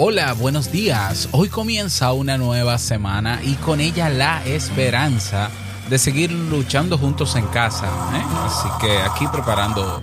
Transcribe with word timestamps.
Hola, 0.00 0.32
buenos 0.34 0.70
días. 0.70 1.28
Hoy 1.32 1.48
comienza 1.48 2.12
una 2.12 2.38
nueva 2.38 2.78
semana 2.78 3.40
y 3.42 3.54
con 3.54 3.80
ella 3.80 4.08
la 4.08 4.46
esperanza 4.46 5.50
de 5.90 5.98
seguir 5.98 6.30
luchando 6.30 6.96
juntos 6.96 7.34
en 7.34 7.44
casa. 7.48 7.88
¿eh? 8.14 8.22
Así 8.44 8.68
que 8.80 8.96
aquí 8.98 9.26
preparando 9.26 10.00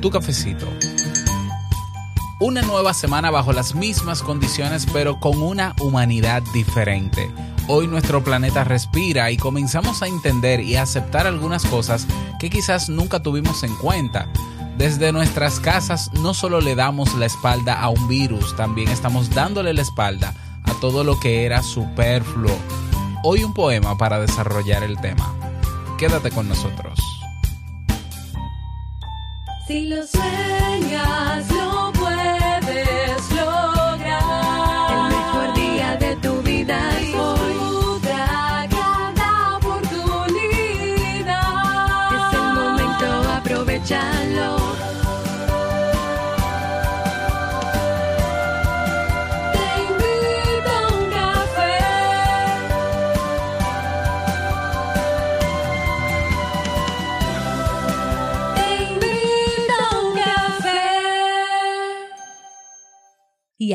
tu 0.00 0.08
cafecito. 0.08 0.68
Una 2.38 2.62
nueva 2.62 2.94
semana 2.94 3.32
bajo 3.32 3.52
las 3.52 3.74
mismas 3.74 4.22
condiciones 4.22 4.86
pero 4.92 5.18
con 5.18 5.42
una 5.42 5.74
humanidad 5.80 6.40
diferente. 6.52 7.28
Hoy 7.66 7.88
nuestro 7.88 8.22
planeta 8.22 8.62
respira 8.62 9.32
y 9.32 9.36
comenzamos 9.36 10.00
a 10.02 10.06
entender 10.06 10.60
y 10.60 10.76
aceptar 10.76 11.26
algunas 11.26 11.64
cosas 11.64 12.06
que 12.38 12.50
quizás 12.50 12.88
nunca 12.88 13.20
tuvimos 13.20 13.64
en 13.64 13.74
cuenta 13.78 14.28
desde 14.76 15.12
nuestras 15.12 15.60
casas 15.60 16.10
no 16.14 16.34
solo 16.34 16.60
le 16.60 16.74
damos 16.74 17.14
la 17.14 17.26
espalda 17.26 17.80
a 17.80 17.88
un 17.88 18.08
virus, 18.08 18.56
también 18.56 18.88
estamos 18.88 19.30
dándole 19.30 19.72
la 19.72 19.82
espalda 19.82 20.34
a 20.64 20.72
todo 20.80 21.04
lo 21.04 21.18
que 21.20 21.44
era 21.44 21.62
superfluo. 21.62 22.56
Hoy 23.22 23.44
un 23.44 23.54
poema 23.54 23.96
para 23.96 24.20
desarrollar 24.20 24.82
el 24.82 25.00
tema. 25.00 25.32
Quédate 25.98 26.30
con 26.30 26.48
nosotros. 26.48 26.98
Si 29.66 29.88
lo 29.88 30.06
sueñas, 30.06 31.46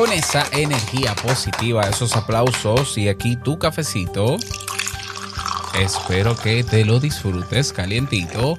Con 0.00 0.12
esa 0.12 0.46
energía 0.52 1.14
positiva, 1.14 1.82
esos 1.82 2.16
aplausos 2.16 2.96
y 2.96 3.10
aquí 3.10 3.36
tu 3.36 3.58
cafecito. 3.58 4.38
Espero 5.78 6.34
que 6.36 6.64
te 6.64 6.86
lo 6.86 7.00
disfrutes 7.00 7.70
calientito. 7.74 8.58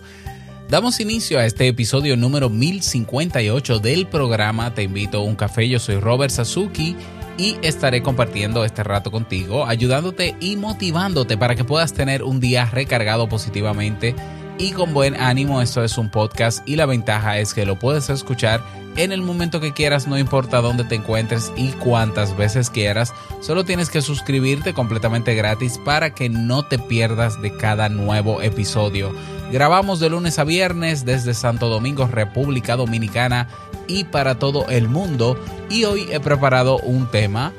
Damos 0.69 0.99
inicio 0.99 1.39
a 1.39 1.47
este 1.47 1.67
episodio 1.67 2.15
número 2.15 2.51
1058 2.51 3.79
del 3.79 4.05
programa 4.05 4.75
Te 4.75 4.83
invito 4.83 5.17
a 5.17 5.23
un 5.23 5.35
café. 5.35 5.67
Yo 5.67 5.79
soy 5.79 5.99
Robert 5.99 6.31
Sasuki 6.31 6.95
y 7.39 7.57
estaré 7.63 8.03
compartiendo 8.03 8.63
este 8.63 8.83
rato 8.83 9.09
contigo, 9.09 9.65
ayudándote 9.65 10.35
y 10.39 10.57
motivándote 10.57 11.39
para 11.39 11.55
que 11.55 11.63
puedas 11.63 11.91
tener 11.91 12.21
un 12.21 12.39
día 12.39 12.65
recargado 12.65 13.27
positivamente 13.27 14.13
y 14.59 14.73
con 14.73 14.93
buen 14.93 15.15
ánimo. 15.15 15.59
Esto 15.63 15.83
es 15.83 15.97
un 15.97 16.11
podcast 16.11 16.61
y 16.69 16.75
la 16.75 16.85
ventaja 16.85 17.39
es 17.39 17.55
que 17.55 17.65
lo 17.65 17.79
puedes 17.79 18.11
escuchar 18.11 18.61
en 18.97 19.11
el 19.11 19.21
momento 19.21 19.59
que 19.59 19.73
quieras, 19.73 20.07
no 20.07 20.17
importa 20.17 20.61
dónde 20.61 20.83
te 20.83 20.95
encuentres 20.95 21.51
y 21.55 21.69
cuántas 21.69 22.35
veces 22.35 22.69
quieras. 22.69 23.13
Solo 23.41 23.63
tienes 23.63 23.89
que 23.89 24.01
suscribirte 24.01 24.73
completamente 24.73 25.33
gratis 25.33 25.79
para 25.83 26.13
que 26.13 26.29
no 26.29 26.63
te 26.63 26.77
pierdas 26.77 27.41
de 27.41 27.55
cada 27.55 27.89
nuevo 27.89 28.41
episodio. 28.41 29.13
Grabamos 29.51 29.99
de 29.99 30.09
lunes 30.09 30.39
a 30.39 30.43
viernes 30.43 31.05
desde 31.05 31.33
Santo 31.33 31.69
Domingo, 31.69 32.07
República 32.07 32.75
Dominicana 32.75 33.47
y 33.87 34.05
para 34.05 34.39
todo 34.39 34.67
el 34.69 34.87
mundo. 34.87 35.37
Y 35.69 35.85
hoy 35.85 36.07
he 36.11 36.19
preparado 36.19 36.77
un 36.79 37.07
tema, 37.07 37.53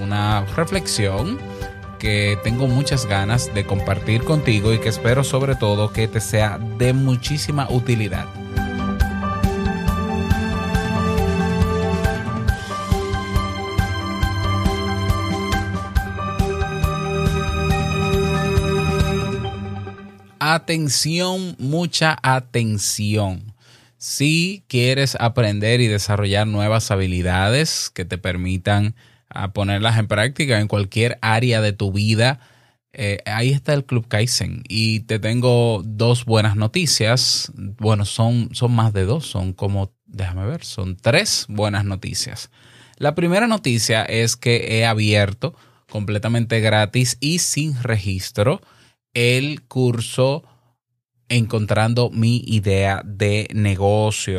una 0.00 0.44
reflexión 0.56 1.38
que 1.98 2.38
tengo 2.42 2.66
muchas 2.66 3.06
ganas 3.06 3.52
de 3.54 3.66
compartir 3.66 4.24
contigo 4.24 4.72
y 4.72 4.80
que 4.80 4.88
espero 4.88 5.22
sobre 5.22 5.54
todo 5.54 5.92
que 5.92 6.08
te 6.08 6.20
sea 6.20 6.58
de 6.78 6.92
muchísima 6.92 7.68
utilidad. 7.70 8.26
Atención, 20.54 21.56
mucha 21.58 22.18
atención. 22.22 23.54
Si 23.98 24.64
quieres 24.68 25.16
aprender 25.20 25.80
y 25.80 25.86
desarrollar 25.86 26.46
nuevas 26.46 26.90
habilidades 26.90 27.90
que 27.92 28.04
te 28.04 28.18
permitan 28.18 28.94
ah, 29.28 29.52
ponerlas 29.52 29.98
en 29.98 30.08
práctica 30.08 30.60
en 30.60 30.68
cualquier 30.68 31.18
área 31.20 31.60
de 31.60 31.72
tu 31.72 31.92
vida, 31.92 32.40
eh, 32.92 33.18
ahí 33.26 33.50
está 33.50 33.74
el 33.74 33.84
Club 33.84 34.08
Kaizen. 34.08 34.62
Y 34.68 35.00
te 35.00 35.18
tengo 35.18 35.82
dos 35.84 36.24
buenas 36.24 36.56
noticias. 36.56 37.52
Bueno, 37.54 38.04
son, 38.04 38.48
son 38.52 38.72
más 38.72 38.92
de 38.92 39.04
dos, 39.04 39.26
son 39.26 39.52
como, 39.52 39.92
déjame 40.06 40.46
ver, 40.46 40.64
son 40.64 40.96
tres 40.96 41.46
buenas 41.48 41.84
noticias. 41.84 42.50
La 42.96 43.14
primera 43.14 43.46
noticia 43.46 44.02
es 44.04 44.36
que 44.36 44.78
he 44.78 44.86
abierto 44.86 45.54
completamente 45.90 46.60
gratis 46.60 47.16
y 47.20 47.40
sin 47.40 47.80
registro 47.82 48.60
el 49.14 49.62
curso 49.62 50.44
Encontrando 51.32 52.10
mi 52.10 52.42
idea 52.44 53.02
de 53.04 53.46
negocio. 53.54 54.38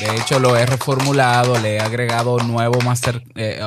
De 0.00 0.16
hecho, 0.16 0.38
lo 0.38 0.56
he 0.56 0.64
reformulado, 0.64 1.58
le 1.58 1.74
he 1.74 1.80
agregado 1.80 2.38
master, 2.82 3.22
eh, 3.34 3.60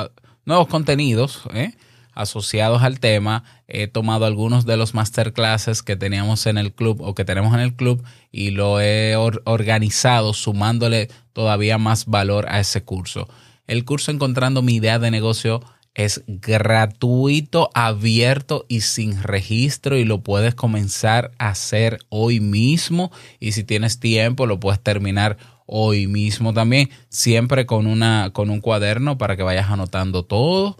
nuevos 0.44 0.66
contenidos 0.66 1.42
eh, 1.54 1.70
asociados 2.14 2.82
al 2.82 2.98
tema. 2.98 3.44
He 3.68 3.86
tomado 3.86 4.26
algunos 4.26 4.66
de 4.66 4.76
los 4.76 4.92
masterclasses 4.92 5.84
que 5.84 5.94
teníamos 5.94 6.46
en 6.46 6.58
el 6.58 6.72
club 6.72 7.00
o 7.00 7.14
que 7.14 7.24
tenemos 7.24 7.54
en 7.54 7.60
el 7.60 7.76
club 7.76 8.04
y 8.32 8.50
lo 8.50 8.80
he 8.80 9.14
organizado 9.14 10.34
sumándole 10.34 11.08
todavía 11.32 11.78
más 11.78 12.06
valor 12.06 12.46
a 12.48 12.58
ese 12.58 12.82
curso. 12.82 13.28
El 13.68 13.84
curso 13.84 14.10
Encontrando 14.10 14.62
mi 14.62 14.74
idea 14.74 14.98
de 14.98 15.12
negocio 15.12 15.62
es 15.98 16.22
gratuito, 16.28 17.70
abierto 17.74 18.64
y 18.68 18.82
sin 18.82 19.20
registro 19.20 19.98
y 19.98 20.04
lo 20.04 20.22
puedes 20.22 20.54
comenzar 20.54 21.32
a 21.38 21.48
hacer 21.48 21.98
hoy 22.08 22.38
mismo 22.38 23.10
y 23.40 23.52
si 23.52 23.64
tienes 23.64 23.98
tiempo 23.98 24.46
lo 24.46 24.60
puedes 24.60 24.80
terminar 24.80 25.38
hoy 25.66 26.06
mismo 26.06 26.54
también, 26.54 26.88
siempre 27.08 27.66
con 27.66 27.88
una 27.88 28.30
con 28.32 28.48
un 28.48 28.60
cuaderno 28.60 29.18
para 29.18 29.36
que 29.36 29.42
vayas 29.42 29.70
anotando 29.70 30.24
todo 30.24 30.78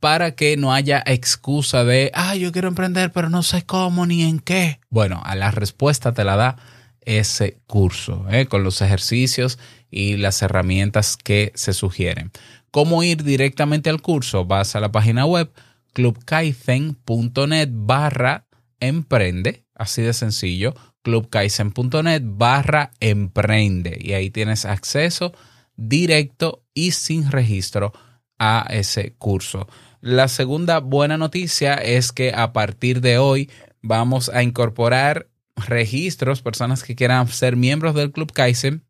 para 0.00 0.34
que 0.34 0.56
no 0.56 0.74
haya 0.74 1.02
excusa 1.06 1.84
de, 1.84 2.10
ah, 2.12 2.34
yo 2.34 2.52
quiero 2.52 2.68
emprender, 2.68 3.10
pero 3.12 3.30
no 3.30 3.42
sé 3.42 3.62
cómo 3.64 4.04
ni 4.04 4.24
en 4.24 4.40
qué. 4.40 4.80
Bueno, 4.90 5.22
a 5.24 5.36
la 5.36 5.52
respuesta 5.52 6.12
te 6.12 6.24
la 6.24 6.34
da 6.34 6.56
ese 7.02 7.58
curso, 7.68 8.26
¿eh? 8.28 8.46
con 8.46 8.64
los 8.64 8.82
ejercicios 8.82 9.60
y 9.92 10.16
las 10.16 10.42
herramientas 10.42 11.16
que 11.16 11.52
se 11.54 11.72
sugieren. 11.72 12.32
¿Cómo 12.72 13.02
ir 13.02 13.22
directamente 13.22 13.90
al 13.90 14.00
curso? 14.00 14.46
Vas 14.46 14.74
a 14.74 14.80
la 14.80 14.90
página 14.90 15.26
web 15.26 15.52
clubkaizen.net 15.92 17.68
barra 17.70 18.46
emprende, 18.80 19.66
así 19.74 20.00
de 20.00 20.14
sencillo, 20.14 20.74
clubkaizen.net 21.02 22.22
barra 22.24 22.92
emprende 22.98 23.98
y 24.00 24.14
ahí 24.14 24.30
tienes 24.30 24.64
acceso 24.64 25.34
directo 25.76 26.64
y 26.72 26.92
sin 26.92 27.30
registro 27.30 27.92
a 28.38 28.66
ese 28.70 29.16
curso. 29.18 29.68
La 30.00 30.28
segunda 30.28 30.80
buena 30.80 31.18
noticia 31.18 31.74
es 31.74 32.10
que 32.10 32.32
a 32.34 32.54
partir 32.54 33.02
de 33.02 33.18
hoy 33.18 33.50
vamos 33.82 34.30
a 34.30 34.42
incorporar 34.42 35.28
registros, 35.56 36.40
personas 36.40 36.84
que 36.84 36.96
quieran 36.96 37.28
ser 37.28 37.54
miembros 37.54 37.94
del 37.94 38.12
Club 38.12 38.32
Kaizen, 38.32 38.82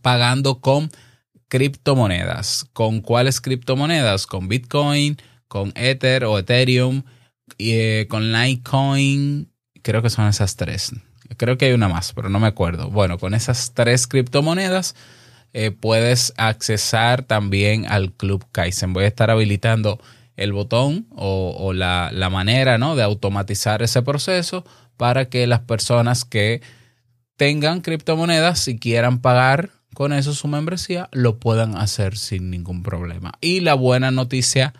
pagando 0.00 0.60
con 0.60 0.90
criptomonedas. 1.52 2.64
¿Con 2.72 3.02
cuáles 3.02 3.42
criptomonedas? 3.42 4.26
Con 4.26 4.48
Bitcoin, 4.48 5.18
con 5.48 5.70
Ether 5.74 6.24
o 6.24 6.38
Ethereum, 6.38 7.02
y, 7.58 7.72
eh, 7.72 8.06
con 8.08 8.32
Litecoin. 8.32 9.52
Creo 9.82 10.00
que 10.00 10.08
son 10.08 10.28
esas 10.28 10.56
tres. 10.56 10.94
Creo 11.36 11.58
que 11.58 11.66
hay 11.66 11.72
una 11.72 11.88
más, 11.88 12.14
pero 12.14 12.30
no 12.30 12.40
me 12.40 12.46
acuerdo. 12.46 12.88
Bueno, 12.88 13.18
con 13.18 13.34
esas 13.34 13.72
tres 13.74 14.06
criptomonedas 14.06 14.94
eh, 15.52 15.72
puedes 15.72 16.32
accesar 16.38 17.22
también 17.22 17.84
al 17.86 18.12
Club 18.12 18.46
Kaizen. 18.50 18.94
Voy 18.94 19.04
a 19.04 19.08
estar 19.08 19.30
habilitando 19.30 20.00
el 20.36 20.54
botón 20.54 21.06
o, 21.10 21.74
la, 21.74 22.08
la, 22.14 22.30
manera 22.30 22.78
¿no? 22.78 22.96
de 22.96 23.02
automatizar 23.02 23.82
ese 23.82 24.00
proceso 24.00 24.64
para 24.96 25.26
que 25.26 25.46
las 25.46 25.60
personas 25.60 26.24
que 26.24 26.62
tengan 27.36 27.82
criptomonedas 27.82 28.68
y 28.68 28.78
quieran 28.78 29.20
pagar 29.20 29.81
con 29.94 30.12
eso 30.12 30.34
su 30.34 30.48
membresía, 30.48 31.08
lo 31.12 31.38
puedan 31.38 31.76
hacer 31.76 32.16
sin 32.16 32.50
ningún 32.50 32.82
problema. 32.82 33.32
Y 33.40 33.60
la 33.60 33.74
buena 33.74 34.10
noticia 34.10 34.74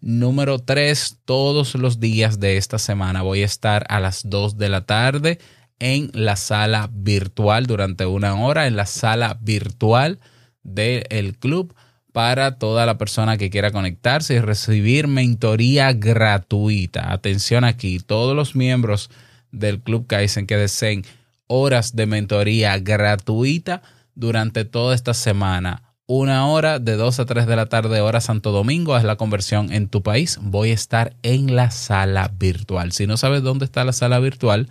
número 0.00 0.58
3, 0.58 1.18
todos 1.24 1.74
los 1.74 2.00
días 2.00 2.40
de 2.40 2.56
esta 2.56 2.78
semana 2.78 3.22
voy 3.22 3.42
a 3.42 3.46
estar 3.46 3.86
a 3.88 4.00
las 4.00 4.28
2 4.28 4.58
de 4.58 4.68
la 4.68 4.82
tarde 4.82 5.38
en 5.78 6.10
la 6.12 6.36
sala 6.36 6.88
virtual 6.92 7.66
durante 7.66 8.06
una 8.06 8.34
hora, 8.34 8.66
en 8.66 8.76
la 8.76 8.86
sala 8.86 9.38
virtual 9.40 10.20
del 10.62 11.36
club 11.38 11.74
para 12.12 12.58
toda 12.58 12.86
la 12.86 12.96
persona 12.96 13.36
que 13.36 13.50
quiera 13.50 13.70
conectarse 13.70 14.34
y 14.34 14.40
recibir 14.40 15.06
mentoría 15.06 15.92
gratuita. 15.92 17.12
Atención 17.12 17.64
aquí, 17.64 18.00
todos 18.00 18.34
los 18.34 18.56
miembros 18.56 19.10
del 19.52 19.80
Club 19.80 20.06
Kaizen 20.06 20.46
que 20.46 20.56
deseen 20.56 21.04
horas 21.46 21.94
de 21.94 22.06
mentoría 22.06 22.78
gratuita 22.78 23.82
durante 24.16 24.64
toda 24.64 24.94
esta 24.94 25.14
semana. 25.14 25.82
Una 26.08 26.46
hora 26.46 26.78
de 26.78 26.96
2 26.96 27.20
a 27.20 27.26
3 27.26 27.46
de 27.46 27.56
la 27.56 27.66
tarde, 27.66 28.00
hora 28.00 28.20
Santo 28.20 28.52
Domingo, 28.52 28.96
es 28.96 29.04
la 29.04 29.16
conversión 29.16 29.72
en 29.72 29.88
tu 29.88 30.02
país. 30.02 30.38
Voy 30.40 30.70
a 30.70 30.74
estar 30.74 31.16
en 31.22 31.54
la 31.54 31.70
sala 31.70 32.32
virtual. 32.36 32.92
Si 32.92 33.06
no 33.06 33.16
sabes 33.16 33.42
dónde 33.42 33.64
está 33.64 33.84
la 33.84 33.92
sala 33.92 34.18
virtual, 34.18 34.68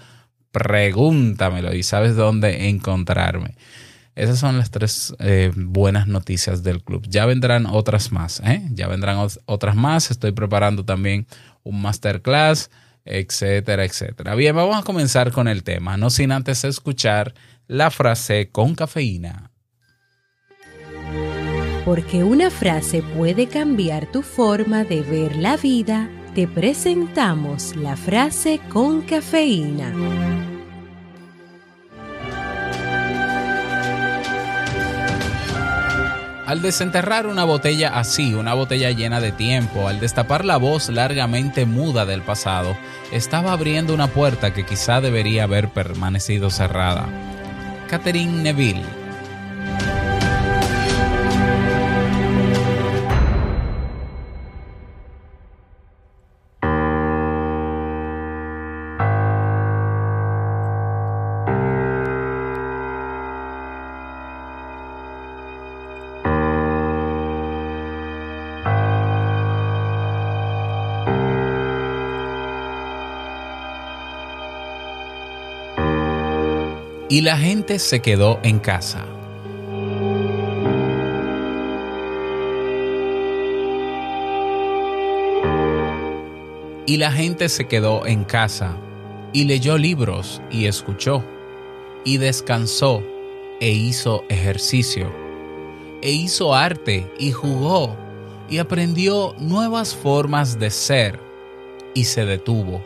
pregúntamelo 0.51 1.73
y 1.73 1.83
sabes 1.83 2.15
dónde 2.15 2.69
encontrarme. 2.69 3.55
Esas 4.15 4.39
son 4.39 4.57
las 4.57 4.71
tres 4.71 5.13
eh, 5.19 5.51
buenas 5.53 6.07
noticias 6.07 6.63
del 6.63 6.81
club. 6.81 7.05
Ya 7.09 7.25
vendrán 7.25 7.65
otras 7.65 8.13
más, 8.13 8.39
¿eh? 8.45 8.61
Ya 8.71 8.87
vendrán 8.87 9.27
otras 9.45 9.75
más. 9.75 10.09
Estoy 10.11 10.31
preparando 10.31 10.85
también 10.85 11.27
un 11.63 11.81
masterclass, 11.81 12.71
etcétera, 13.03 13.83
etcétera. 13.83 14.35
Bien, 14.35 14.55
vamos 14.55 14.77
a 14.77 14.83
comenzar 14.83 15.33
con 15.33 15.49
el 15.49 15.63
tema, 15.63 15.97
no 15.97 16.09
sin 16.09 16.31
antes 16.31 16.63
escuchar 16.63 17.33
la 17.67 17.89
frase 17.89 18.51
con 18.51 18.75
cafeína. 18.75 19.51
Porque 21.83 22.23
una 22.23 22.49
frase 22.49 23.01
puede 23.01 23.47
cambiar 23.47 24.11
tu 24.11 24.21
forma 24.21 24.83
de 24.83 25.01
ver 25.01 25.35
la 25.35 25.57
vida, 25.57 26.09
te 26.35 26.47
presentamos 26.47 27.75
la 27.75 27.95
frase 27.95 28.59
con 28.69 29.01
cafeína. 29.01 29.93
Al 36.45 36.61
desenterrar 36.61 37.25
una 37.25 37.43
botella 37.43 37.97
así, 37.97 38.35
una 38.35 38.53
botella 38.53 38.91
llena 38.91 39.19
de 39.19 39.31
tiempo, 39.31 39.87
al 39.87 39.99
destapar 39.99 40.45
la 40.45 40.57
voz 40.57 40.89
largamente 40.89 41.65
muda 41.65 42.05
del 42.05 42.21
pasado, 42.21 42.77
estaba 43.11 43.51
abriendo 43.53 43.95
una 43.95 44.07
puerta 44.07 44.53
que 44.53 44.63
quizá 44.63 45.01
debería 45.01 45.45
haber 45.45 45.69
permanecido 45.69 46.51
cerrada. 46.51 47.07
Catherine 47.87 48.41
Neville 48.43 49.04
y 77.09 77.21
la 77.21 77.37
gente 77.37 77.79
se 77.79 78.01
quedó 78.01 78.39
en 78.43 78.59
casa. 78.59 79.05
Y 86.87 86.97
la 86.97 87.11
gente 87.11 87.49
se 87.49 87.67
quedó 87.67 88.05
en 88.05 88.23
casa 88.23 88.77
y 89.33 89.45
leyó 89.45 89.77
libros 89.77 90.41
y 90.51 90.65
escuchó 90.65 91.23
y 92.03 92.17
descansó 92.17 93.03
e 93.59 93.71
hizo 93.71 94.23
ejercicio 94.29 95.11
e 96.01 96.11
hizo 96.11 96.53
arte 96.53 97.11
y 97.17 97.31
jugó 97.31 97.95
y 98.47 98.59
aprendió 98.59 99.33
nuevas 99.39 99.95
formas 99.95 100.59
de 100.59 100.69
ser 100.69 101.19
y 101.95 102.03
se 102.03 102.25
detuvo 102.25 102.85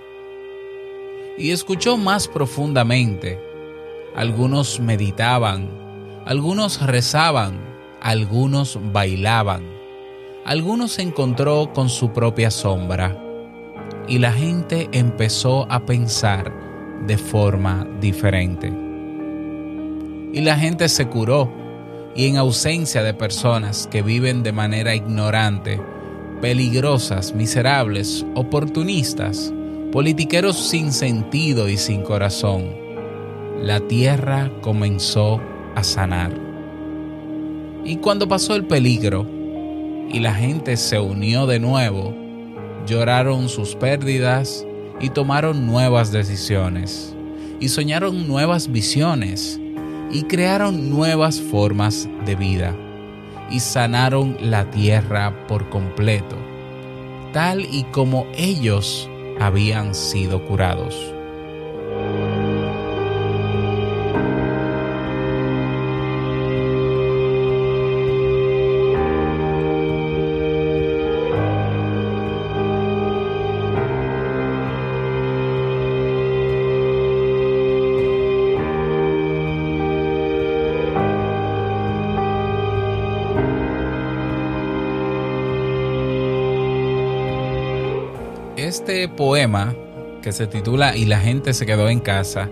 y 1.38 1.52
escuchó 1.52 1.98
más 1.98 2.30
profundamente 2.30 3.49
algunos 4.16 4.80
meditaban, 4.80 5.70
algunos 6.26 6.86
rezaban, 6.86 7.60
algunos 8.02 8.80
bailaban, 8.92 9.64
algunos 10.46 10.94
se 10.94 11.02
encontró 11.04 11.72
con 11.74 11.90
su 11.90 12.12
propia 12.12 12.52
sombra. 12.52 13.18
Y 14.08 14.18
la 14.18 14.32
gente 14.34 14.90
empezó 14.92 15.72
a 15.72 15.86
pensar 15.86 16.52
de 17.06 17.18
forma 17.18 17.88
diferente. 18.02 18.74
Y 20.34 20.42
la 20.42 20.58
gente 20.58 20.90
se 20.90 21.08
curó. 21.08 21.52
Y 22.16 22.28
en 22.28 22.38
ausencia 22.38 23.04
de 23.04 23.14
personas 23.14 23.88
que 23.92 24.02
viven 24.02 24.42
de 24.42 24.52
manera 24.52 24.96
ignorante, 24.96 25.80
peligrosas, 26.42 27.34
miserables, 27.34 28.26
oportunistas, 28.36 29.54
politiqueros 29.92 30.58
sin 30.58 30.92
sentido 30.92 31.70
y 31.70 31.78
sin 31.78 32.02
corazón, 32.02 32.89
la 33.62 33.82
tierra 33.82 34.50
comenzó 34.62 35.42
a 35.76 35.84
sanar. 35.84 36.32
Y 37.84 37.98
cuando 37.98 38.28
pasó 38.28 38.56
el 38.56 38.66
peligro 38.66 39.26
y 40.10 40.20
la 40.20 40.34
gente 40.34 40.78
se 40.78 41.00
unió 41.00 41.46
de 41.46 41.60
nuevo, 41.60 42.14
lloraron 42.88 43.50
sus 43.50 43.76
pérdidas 43.76 44.66
y 45.02 45.10
tomaron 45.10 45.68
nuevas 45.68 46.12
decisiones, 46.12 47.14
y 47.60 47.70
soñaron 47.70 48.28
nuevas 48.28 48.72
visiones, 48.72 49.60
y 50.12 50.24
crearon 50.24 50.90
nuevas 50.90 51.40
formas 51.40 52.08
de 52.26 52.36
vida, 52.36 52.76
y 53.52 53.60
sanaron 53.60 54.38
la 54.42 54.70
tierra 54.72 55.48
por 55.48 55.70
completo, 55.70 56.38
tal 57.34 57.62
y 57.62 57.84
como 57.92 58.26
ellos 58.36 59.10
habían 59.40 59.94
sido 59.94 60.46
curados. 60.46 61.19
Este 88.90 89.08
poema 89.08 89.76
que 90.24 90.32
se 90.32 90.48
titula 90.48 90.98
Y 90.98 91.06
la 91.06 91.20
gente 91.20 91.54
se 91.54 91.68
quedó 91.68 91.90
en 91.90 92.00
casa 92.00 92.50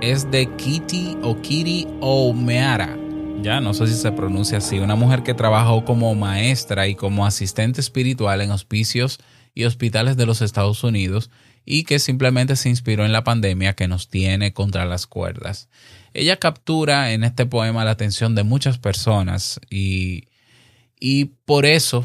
es 0.00 0.28
de 0.28 0.48
Kitty 0.56 1.18
o 1.22 1.40
Kitty 1.40 1.86
O'Meara. 2.00 2.98
Ya 3.42 3.60
no 3.60 3.72
sé 3.74 3.86
si 3.86 3.94
se 3.94 4.10
pronuncia 4.10 4.58
así, 4.58 4.80
una 4.80 4.96
mujer 4.96 5.22
que 5.22 5.34
trabajó 5.34 5.84
como 5.84 6.12
maestra 6.16 6.88
y 6.88 6.96
como 6.96 7.24
asistente 7.24 7.80
espiritual 7.80 8.40
en 8.40 8.50
hospicios 8.50 9.20
y 9.54 9.66
hospitales 9.66 10.16
de 10.16 10.26
los 10.26 10.42
Estados 10.42 10.82
Unidos 10.82 11.30
y 11.64 11.84
que 11.84 12.00
simplemente 12.00 12.56
se 12.56 12.70
inspiró 12.70 13.04
en 13.04 13.12
la 13.12 13.22
pandemia 13.22 13.74
que 13.74 13.86
nos 13.86 14.08
tiene 14.08 14.52
contra 14.52 14.84
las 14.84 15.06
cuerdas. 15.06 15.68
Ella 16.12 16.38
captura 16.38 17.12
en 17.12 17.22
este 17.22 17.46
poema 17.46 17.84
la 17.84 17.92
atención 17.92 18.34
de 18.34 18.42
muchas 18.42 18.78
personas 18.78 19.60
y, 19.70 20.24
y 20.98 21.26
por 21.44 21.66
eso 21.66 22.04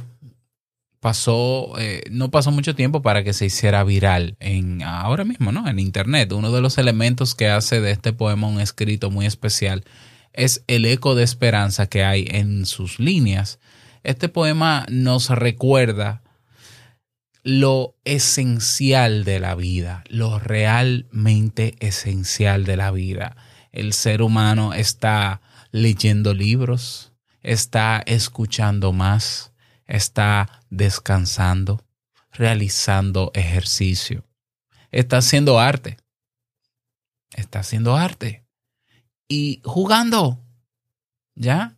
pasó, 1.04 1.74
eh, 1.80 2.02
no 2.12 2.32
pasó 2.32 2.50
mucho 2.50 2.76
tiempo 2.76 3.02
para 3.02 3.26
que 3.26 3.34
se 3.34 3.48
hiciera 3.48 3.84
viral 3.84 4.38
en 4.40 4.84
ahora 4.84 5.26
mismo, 5.26 5.52
¿no? 5.52 5.68
En 5.68 5.78
internet. 5.78 6.32
Uno 6.32 6.50
de 6.50 6.62
los 6.62 6.78
elementos 6.78 7.36
que 7.36 7.50
hace 7.50 7.82
de 7.82 7.92
este 7.92 8.14
poema 8.14 8.48
un 8.48 8.62
escrito 8.62 9.12
muy 9.12 9.26
especial 9.26 9.84
es 10.32 10.64
el 10.68 10.86
eco 10.86 11.14
de 11.14 11.24
esperanza 11.26 11.88
que 11.88 12.06
hay 12.06 12.26
en 12.32 12.66
sus 12.66 13.02
líneas. 13.02 13.60
Este 14.04 14.30
poema 14.30 14.86
nos 14.90 15.30
recuerda 15.30 16.24
lo 17.44 17.98
esencial 18.06 19.26
de 19.26 19.42
la 19.42 19.56
vida, 19.56 20.06
lo 20.08 20.40
realmente 20.40 21.76
esencial 21.82 22.64
de 22.64 22.78
la 22.78 22.92
vida. 22.92 23.36
El 23.74 23.92
ser 23.92 24.22
humano 24.22 24.74
está 24.74 25.42
leyendo 25.72 26.34
libros, 26.34 27.12
está 27.42 28.02
escuchando 28.06 28.94
más, 28.94 29.52
está 29.86 30.63
descansando, 30.78 31.84
realizando 32.32 33.32
ejercicio. 33.34 34.26
Está 34.92 35.18
haciendo 35.18 35.60
arte. 35.60 35.98
Está 37.36 37.60
haciendo 37.60 37.96
arte. 37.96 38.46
Y 39.28 39.62
jugando. 39.64 40.40
¿Ya? 41.36 41.78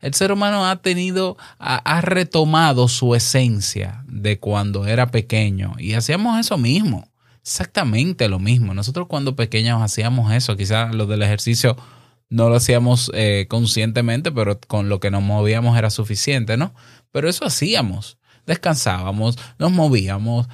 El 0.00 0.14
ser 0.14 0.30
humano 0.30 0.66
ha 0.66 0.80
tenido, 0.80 1.36
ha, 1.58 2.00
retomado 2.00 2.86
su 2.86 3.16
esencia 3.16 4.04
de 4.06 4.38
cuando 4.38 4.86
era 4.86 5.10
pequeño 5.10 5.74
y 5.76 5.94
hacíamos 5.94 6.38
eso 6.38 6.56
mismo, 6.56 7.08
exactamente 7.42 8.28
lo 8.28 8.38
mismo. 8.38 8.74
Nosotros 8.74 9.08
cuando 9.08 9.34
pequeños 9.34 9.82
hacíamos 9.82 10.32
eso, 10.32 10.56
quizás 10.56 10.94
lo 10.94 11.06
del 11.06 11.22
ejercicio 11.22 11.76
no 12.30 12.48
lo 12.48 12.56
hacíamos 12.56 13.10
eh, 13.12 13.46
conscientemente, 13.48 14.30
pero 14.30 14.60
con 14.60 14.88
lo 14.88 15.00
que 15.00 15.10
nos 15.10 15.22
movíamos 15.22 15.76
era 15.76 15.90
suficiente, 15.90 16.56
¿no? 16.56 16.74
Pero 17.10 17.28
eso 17.28 17.44
hacíamos, 17.44 18.17
descansábamos, 18.48 19.38
nos 19.60 19.70
movíamos, 19.70 20.48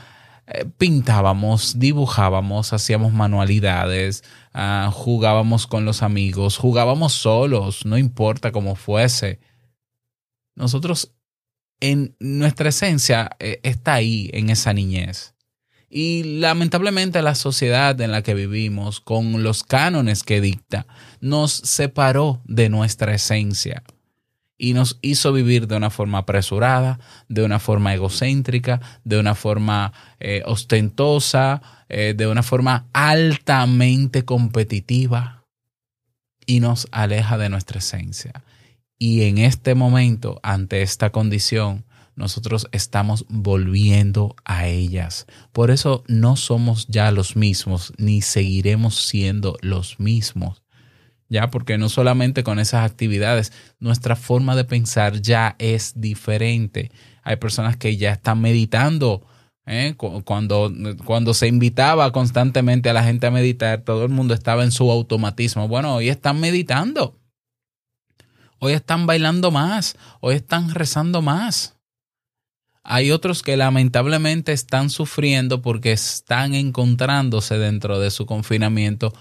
eh, 0.46 0.66
pintábamos, 0.76 1.78
dibujábamos, 1.78 2.74
hacíamos 2.74 3.14
manualidades, 3.14 4.22
Ah, 4.56 4.88
jugábamos 4.94 5.66
con 5.66 5.84
los 5.84 6.04
amigos, 6.04 6.58
jugábamos 6.58 7.12
solos, 7.12 7.84
no 7.84 7.98
importa 7.98 8.52
cómo 8.52 8.76
fuese. 8.76 9.40
Nosotros, 10.54 11.12
en 11.80 12.14
nuestra 12.20 12.68
esencia, 12.68 13.30
eh, 13.40 13.58
está 13.64 13.94
ahí, 13.94 14.30
en 14.32 14.50
esa 14.50 14.72
niñez. 14.72 15.34
Y 15.90 16.38
lamentablemente 16.38 17.20
la 17.20 17.34
sociedad 17.34 18.00
en 18.00 18.12
la 18.12 18.22
que 18.22 18.34
vivimos, 18.34 19.00
con 19.00 19.42
los 19.42 19.64
cánones 19.64 20.22
que 20.22 20.40
dicta, 20.40 20.86
nos 21.20 21.52
separó 21.52 22.40
de 22.44 22.68
nuestra 22.68 23.12
esencia 23.12 23.82
y 24.64 24.72
nos 24.72 24.98
hizo 25.02 25.30
vivir 25.34 25.68
de 25.68 25.76
una 25.76 25.90
forma 25.90 26.18
apresurada, 26.18 26.98
de 27.28 27.44
una 27.44 27.58
forma 27.58 27.92
egocéntrica, 27.92 28.80
de 29.04 29.18
una 29.18 29.34
forma 29.34 29.92
eh, 30.20 30.42
ostentosa, 30.46 31.60
eh, 31.90 32.14
de 32.16 32.26
una 32.26 32.42
forma 32.42 32.86
altamente 32.94 34.24
competitiva 34.24 35.44
y 36.46 36.60
nos 36.60 36.88
aleja 36.92 37.36
de 37.36 37.50
nuestra 37.50 37.80
esencia. 37.80 38.42
Y 38.98 39.24
en 39.24 39.36
este 39.36 39.74
momento, 39.74 40.40
ante 40.42 40.80
esta 40.80 41.10
condición, 41.10 41.84
nosotros 42.16 42.66
estamos 42.72 43.26
volviendo 43.28 44.34
a 44.46 44.66
ellas. 44.66 45.26
Por 45.52 45.70
eso 45.70 46.04
no 46.08 46.36
somos 46.36 46.86
ya 46.86 47.10
los 47.10 47.36
mismos, 47.36 47.92
ni 47.98 48.22
seguiremos 48.22 48.96
siendo 48.96 49.58
los 49.60 50.00
mismos. 50.00 50.63
Ya, 51.28 51.50
porque 51.50 51.78
no 51.78 51.88
solamente 51.88 52.44
con 52.44 52.58
esas 52.58 52.88
actividades, 52.88 53.52
nuestra 53.80 54.16
forma 54.16 54.54
de 54.56 54.64
pensar 54.64 55.20
ya 55.20 55.56
es 55.58 56.00
diferente. 56.00 56.90
Hay 57.22 57.36
personas 57.36 57.76
que 57.76 57.96
ya 57.96 58.12
están 58.12 58.40
meditando 58.40 59.26
¿eh? 59.66 59.94
Cuando, 59.96 60.72
cuando 61.04 61.34
se 61.34 61.48
invitaba 61.48 62.12
constantemente 62.12 62.90
a 62.90 62.92
la 62.92 63.04
gente 63.04 63.26
a 63.26 63.30
meditar, 63.30 63.82
todo 63.82 64.04
el 64.04 64.10
mundo 64.10 64.34
estaba 64.34 64.64
en 64.64 64.72
su 64.72 64.90
automatismo. 64.90 65.68
Bueno, 65.68 65.96
hoy 65.96 66.08
están 66.08 66.40
meditando. 66.40 67.18
Hoy 68.58 68.72
están 68.72 69.06
bailando 69.06 69.50
más. 69.50 69.96
Hoy 70.20 70.36
están 70.36 70.70
rezando 70.70 71.22
más. 71.22 71.76
Hay 72.82 73.10
otros 73.10 73.42
que 73.42 73.56
lamentablemente 73.56 74.52
están 74.52 74.90
sufriendo 74.90 75.62
porque 75.62 75.92
están 75.92 76.54
encontrándose 76.54 77.56
dentro 77.56 77.98
de 77.98 78.10
su 78.10 78.26
confinamiento 78.26 79.14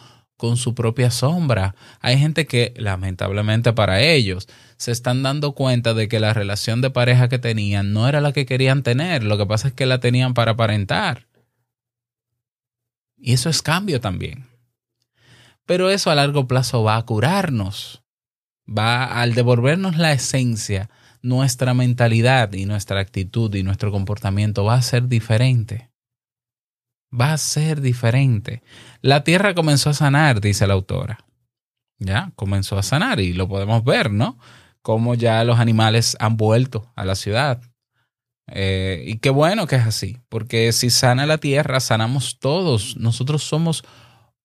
con 0.43 0.57
su 0.57 0.75
propia 0.75 1.09
sombra. 1.09 1.73
Hay 2.01 2.17
gente 2.17 2.45
que, 2.45 2.73
lamentablemente 2.75 3.71
para 3.71 4.01
ellos, 4.01 4.49
se 4.75 4.91
están 4.91 5.23
dando 5.23 5.53
cuenta 5.53 5.93
de 5.93 6.09
que 6.09 6.19
la 6.19 6.33
relación 6.33 6.81
de 6.81 6.89
pareja 6.89 7.29
que 7.29 7.39
tenían 7.39 7.93
no 7.93 8.09
era 8.09 8.19
la 8.19 8.33
que 8.33 8.45
querían 8.45 8.83
tener. 8.83 9.23
Lo 9.23 9.37
que 9.37 9.45
pasa 9.45 9.69
es 9.69 9.73
que 9.73 9.85
la 9.85 10.01
tenían 10.01 10.33
para 10.33 10.51
aparentar. 10.51 11.27
Y 13.17 13.31
eso 13.31 13.49
es 13.49 13.61
cambio 13.61 14.01
también. 14.01 14.45
Pero 15.65 15.89
eso 15.89 16.11
a 16.11 16.15
largo 16.15 16.45
plazo 16.45 16.83
va 16.83 16.97
a 16.97 17.05
curarnos. 17.05 18.03
Va 18.67 19.21
al 19.21 19.35
devolvernos 19.35 19.95
la 19.95 20.11
esencia, 20.11 20.89
nuestra 21.21 21.73
mentalidad 21.73 22.51
y 22.51 22.65
nuestra 22.65 22.99
actitud 22.99 23.55
y 23.55 23.63
nuestro 23.63 23.93
comportamiento 23.93 24.65
va 24.65 24.75
a 24.75 24.81
ser 24.81 25.07
diferente 25.07 25.92
va 27.19 27.33
a 27.33 27.37
ser 27.37 27.81
diferente. 27.81 28.63
La 29.01 29.23
tierra 29.23 29.53
comenzó 29.53 29.89
a 29.89 29.93
sanar, 29.93 30.41
dice 30.41 30.67
la 30.67 30.73
autora. 30.73 31.25
Ya, 31.99 32.31
comenzó 32.35 32.77
a 32.77 32.83
sanar 32.83 33.19
y 33.19 33.33
lo 33.33 33.47
podemos 33.47 33.83
ver, 33.83 34.11
¿no? 34.11 34.37
Cómo 34.81 35.15
ya 35.15 35.43
los 35.43 35.59
animales 35.59 36.17
han 36.19 36.37
vuelto 36.37 36.91
a 36.95 37.05
la 37.05 37.15
ciudad. 37.15 37.61
Eh, 38.47 39.03
y 39.07 39.17
qué 39.19 39.29
bueno 39.29 39.67
que 39.67 39.77
es 39.77 39.85
así, 39.85 40.17
porque 40.27 40.73
si 40.73 40.89
sana 40.89 41.25
la 41.25 41.37
tierra, 41.37 41.79
sanamos 41.79 42.39
todos. 42.39 42.97
Nosotros 42.97 43.43
somos 43.43 43.83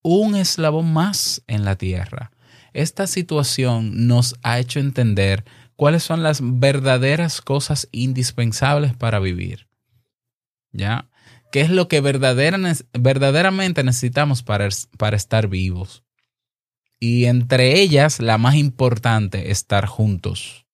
un 0.03 0.37
eslabón 0.37 0.93
más 0.93 1.43
en 1.47 1.65
la 1.65 1.77
tierra. 1.77 2.31
Esta 2.73 3.07
situación 3.07 4.07
nos 4.07 4.37
ha 4.43 4.59
hecho 4.59 4.79
entender 4.79 5.45
cuáles 5.75 6.03
son 6.03 6.23
las 6.23 6.41
verdaderas 6.43 7.41
cosas 7.41 7.89
indispensables 7.91 8.95
para 8.95 9.19
vivir. 9.19 9.67
¿Ya? 10.73 11.09
¿Qué 11.51 11.63
es 11.63 11.71
lo 11.71 11.89
que 11.89 12.01
verdaderamente 12.01 13.83
necesitamos 13.83 14.43
para, 14.43 14.69
para 14.99 15.17
estar 15.17 15.49
vivos? 15.49 16.05
Y 17.01 17.25
entre 17.27 17.81
ellas, 17.81 18.21
la 18.21 18.39
más 18.39 18.57
importante, 18.57 19.51
estar 19.51 19.87
juntos, 19.87 20.67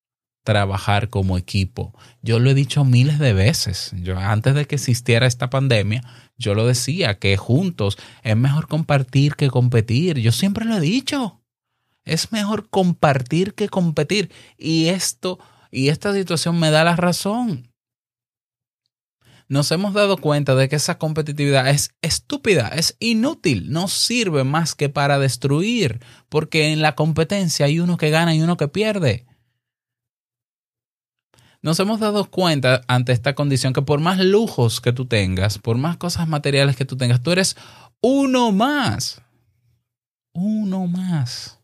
trabajar 0.43 1.11
como 1.11 1.39
equipo. 1.39 1.95
Yo 2.23 2.39
lo 2.39 2.51
he 2.51 2.55
dicho 2.55 2.85
miles 2.85 3.19
de 3.19 3.35
veces. 3.35 3.93
Yo 4.03 4.19
antes 4.19 4.55
de 4.55 4.67
que 4.67 4.75
existiera 4.75 5.27
esta 5.27 5.51
pandemia, 5.51 6.03
yo 6.37 6.55
lo 6.55 6.67
decía 6.67 7.19
que 7.19 7.37
juntos 7.37 7.99
es 8.23 8.37
mejor 8.37 8.67
compartir 8.67 9.37
que 9.37 9.51
competir. 9.51 10.19
Yo 10.19 10.33
siempre 10.33 10.65
lo 10.65 10.77
he 10.77 10.81
dicho. 10.81 11.41
Es 12.05 12.33
mejor 12.33 12.69
compartir 12.69 13.55
que 13.55 13.69
competir. 13.69 14.31
Y 14.59 14.89
esto 14.89 15.39
y 15.71 15.89
esta 15.89 16.13
situación 16.13 16.59
me 16.59 16.71
da 16.71 16.85
la 16.85 16.97
razón 16.97 17.74
nos 19.49 19.71
hemos 19.73 19.93
dado 19.93 20.17
cuenta 20.17 20.55
de 20.55 20.69
que 20.69 20.77
esa 20.77 20.99
competitividad 20.99 21.69
es 21.69 21.95
estúpida, 22.03 22.69
es 22.69 22.97
inútil, 22.99 23.71
no 23.71 23.89
sirve 23.89 24.45
más 24.45 24.75
que 24.75 24.89
para 24.89 25.19
destruir, 25.19 26.01
porque 26.29 26.73
en 26.73 26.81
la 26.81 26.95
competencia 26.95 27.67
hay 27.67 27.81
uno 27.81 27.97
que 27.97 28.11
gana 28.11 28.35
y 28.35 28.43
uno 28.43 28.57
que 28.57 28.69
pierde. 28.69 29.27
Nos 31.61 31.81
hemos 31.81 31.99
dado 31.99 32.31
cuenta 32.31 32.83
ante 32.89 33.13
esta 33.13 33.35
condición 33.35 33.73
que 33.73 33.83
por 33.83 34.01
más 34.01 34.19
lujos 34.19 34.81
que 34.81 34.93
tú 34.93 35.07
tengas, 35.07 35.59
por 35.59 35.79
más 35.79 35.97
cosas 35.97 36.29
materiales 36.29 36.77
que 36.77 36.85
tú 36.85 36.97
tengas, 36.97 37.23
tú 37.23 37.31
eres 37.31 37.57
uno 38.03 38.53
más. 38.53 39.23
Uno 40.35 40.87
más. 40.87 41.59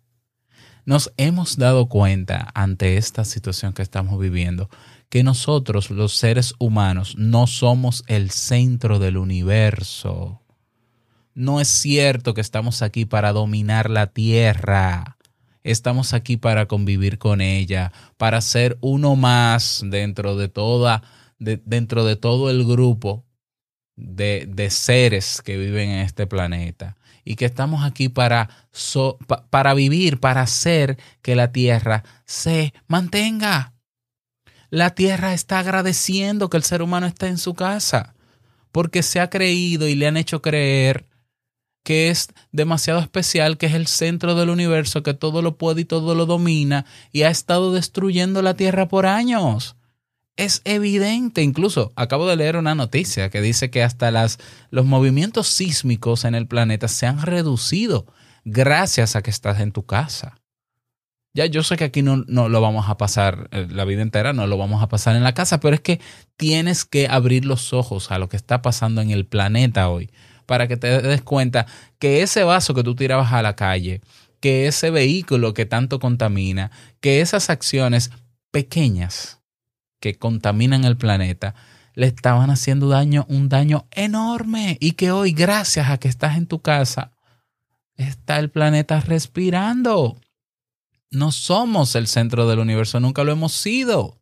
Nos 0.87 1.13
hemos 1.19 1.59
dado 1.59 1.89
cuenta 1.89 2.51
ante 2.55 2.97
esta 2.97 3.25
situación 3.27 3.75
que 3.75 3.83
estamos 3.83 4.19
viviendo 4.19 4.71
que 5.11 5.25
nosotros, 5.25 5.91
los 5.91 6.15
seres 6.15 6.55
humanos, 6.59 7.17
no 7.19 7.49
somos 7.49 8.05
el 8.07 8.31
centro 8.31 9.01
del 9.01 9.17
universo. 9.17 10.41
No 11.35 11.61
es 11.61 11.69
cierto 11.69 12.33
que 12.33 12.41
estamos 12.41 12.81
aquí 12.81 13.05
para 13.05 13.33
dominar 13.33 13.91
la 13.91 14.07
tierra. 14.07 15.19
Estamos 15.65 16.15
aquí 16.15 16.37
para 16.37 16.67
convivir 16.67 17.19
con 17.19 17.41
ella, 17.41 17.93
para 18.17 18.41
ser 18.41 18.79
uno 18.81 19.17
más 19.17 19.83
dentro 19.85 20.37
de 20.37 20.49
toda, 20.49 21.03
dentro 21.39 22.05
de 22.05 22.15
todo 22.15 22.49
el 22.49 22.65
grupo 22.65 23.27
de, 23.97 24.47
de, 24.49 24.71
seres 24.71 25.43
que 25.43 25.59
viven 25.59 25.91
en 25.91 25.99
este 25.99 26.29
planeta. 26.29 26.97
Y 27.25 27.35
que 27.35 27.47
estamos 27.47 27.85
aquí 27.85 28.09
para, 28.09 28.49
para 29.51 29.75
vivir, 29.75 30.21
para 30.21 30.43
hacer 30.43 30.99
que 31.21 31.35
la 31.35 31.51
tierra 31.51 32.05
se 32.25 32.73
mantenga. 32.87 33.75
La 34.71 34.95
tierra 34.95 35.35
está 35.35 35.59
agradeciendo 35.59 36.49
que 36.49 36.57
el 36.57 36.63
ser 36.63 36.81
humano 36.81 37.07
está 37.07 37.27
en 37.27 37.39
su 37.39 37.55
casa, 37.55 38.15
porque 38.71 39.03
se 39.03 39.19
ha 39.19 39.29
creído 39.29 39.89
y 39.89 39.97
le 39.97 40.07
han 40.07 40.17
hecho 40.17 40.41
creer 40.41 41.07
que 41.83 42.11
es 42.11 42.29
demasiado 42.53 43.01
especial, 43.01 43.59
que 43.59 43.67
es 43.67 43.75
el 43.75 43.87
centro 43.87 44.35
del 44.35 44.51
universo, 44.51 45.03
que 45.03 45.15
todo 45.15 45.43
lo 45.43 45.57
puede 45.57 45.81
y 45.81 45.85
todo 45.85 46.15
lo 46.15 46.27
domina, 46.27 46.87
y 47.11 47.23
ha 47.23 47.31
estado 47.31 47.73
destruyendo 47.73 48.43
la 48.43 48.55
tierra 48.55 48.87
por 48.87 49.07
años. 49.07 49.77
Es 50.37 50.63
evidente, 50.65 51.43
incluso 51.43 51.93
acabo 51.97 52.29
de 52.29 52.37
leer 52.37 52.57
una 52.57 52.75
noticia 52.75 53.29
que 53.29 53.41
dice 53.41 53.71
que 53.71 53.83
hasta 53.83 54.11
las, 54.11 54.39
los 54.71 54.87
movimientos 54.87 55.49
sísmicos 55.49 56.25
en 56.25 56.35
el 56.35 56.47
planeta 56.47 56.87
se 56.87 57.07
han 57.07 57.23
reducido 57.23 58.07
gracias 58.45 59.17
a 59.17 59.23
que 59.23 59.31
estás 59.31 59.61
en 59.61 59.73
tu 59.73 59.85
casa. 59.85 60.40
Ya 61.33 61.47
yo 61.47 61.63
sé 61.63 61.77
que 61.77 61.85
aquí 61.85 62.03
no, 62.03 62.25
no, 62.27 62.49
lo 62.49 62.61
vamos 62.61 62.89
a 62.89 62.97
pasar 62.97 63.49
eh, 63.53 63.67
la 63.71 63.85
vida 63.85 64.03
entera, 64.03 64.33
no 64.33 64.47
lo 64.47 64.59
vamos 64.59 64.83
a 64.83 64.89
pasar 64.89 65.15
en 65.15 65.23
la 65.23 65.35
casa, 65.35 65.61
pero 65.61 65.75
es 65.75 65.81
que 65.81 66.01
tienes 66.37 66.85
que 66.85 67.07
abrir 67.09 67.45
los 67.45 67.73
ojos 67.73 68.11
a 68.11 68.19
lo 68.19 68.29
que 68.29 68.37
está 68.37 68.63
pasando 68.63 69.01
en 69.01 69.11
el 69.11 69.27
planeta 69.27 69.89
hoy 69.89 70.11
para 70.47 70.67
que 70.67 70.77
te 70.77 71.01
des 71.03 71.23
cuenta 71.23 71.67
que 72.01 72.23
ese 72.23 72.43
vaso 72.43 72.75
que 72.75 72.83
tú 72.83 72.97
tirabas 72.97 73.33
a 73.33 73.43
la 73.43 73.55
calle, 73.55 74.01
que 74.41 74.67
ese 74.67 74.91
vehículo 74.91 75.55
que 75.55 75.67
tanto 75.67 76.01
contamina, 76.01 76.73
que 77.01 77.21
esas 77.21 77.51
acciones 77.51 78.11
pequeñas 78.51 79.41
que 80.01 80.19
contaminan 80.19 80.85
el 80.85 80.97
planeta, 80.97 81.55
le 81.95 82.09
estaban 82.09 82.51
haciendo 82.51 82.89
daño, 82.89 83.27
un 83.29 83.49
daño 83.49 83.87
enorme 83.93 84.77
y 84.81 84.93
que 84.93 85.13
hoy, 85.13 85.33
gracias 85.33 85.89
a 85.89 85.99
que 85.99 86.09
estás 86.09 86.37
en 86.37 86.47
tu 86.47 86.61
casa, 86.61 87.13
está 87.97 88.39
el 88.39 88.51
planeta 88.51 89.01
respirando. 89.01 90.19
No 91.13 91.33
somos 91.33 91.97
el 91.97 92.07
centro 92.07 92.47
del 92.47 92.61
universo, 92.61 93.01
nunca 93.01 93.25
lo 93.25 93.33
hemos 93.33 93.53
sido. 93.53 94.21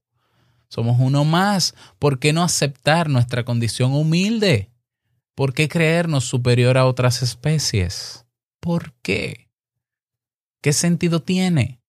Somos 0.68 0.96
uno 0.98 1.24
más. 1.24 1.74
¿Por 1.98 2.18
qué 2.18 2.32
no 2.32 2.42
aceptar 2.42 3.10
nuestra 3.10 3.44
condición 3.44 3.92
humilde? 3.92 4.70
¿Por 5.34 5.52
qué 5.52 5.68
creernos 5.68 6.24
superior 6.24 6.78
a 6.78 6.86
otras 6.86 7.22
especies? 7.22 8.26
¿Por 8.60 8.94
qué? 9.02 9.50
¿Qué 10.62 10.72
sentido 10.72 11.20
tiene? 11.20 11.82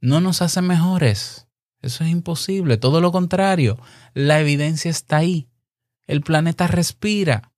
No 0.00 0.22
nos 0.22 0.40
hace 0.40 0.62
mejores. 0.62 1.46
Eso 1.82 2.04
es 2.04 2.10
imposible. 2.10 2.78
Todo 2.78 3.02
lo 3.02 3.12
contrario. 3.12 3.78
La 4.14 4.40
evidencia 4.40 4.90
está 4.90 5.18
ahí. 5.18 5.48
El 6.06 6.22
planeta 6.22 6.66
respira. 6.66 7.52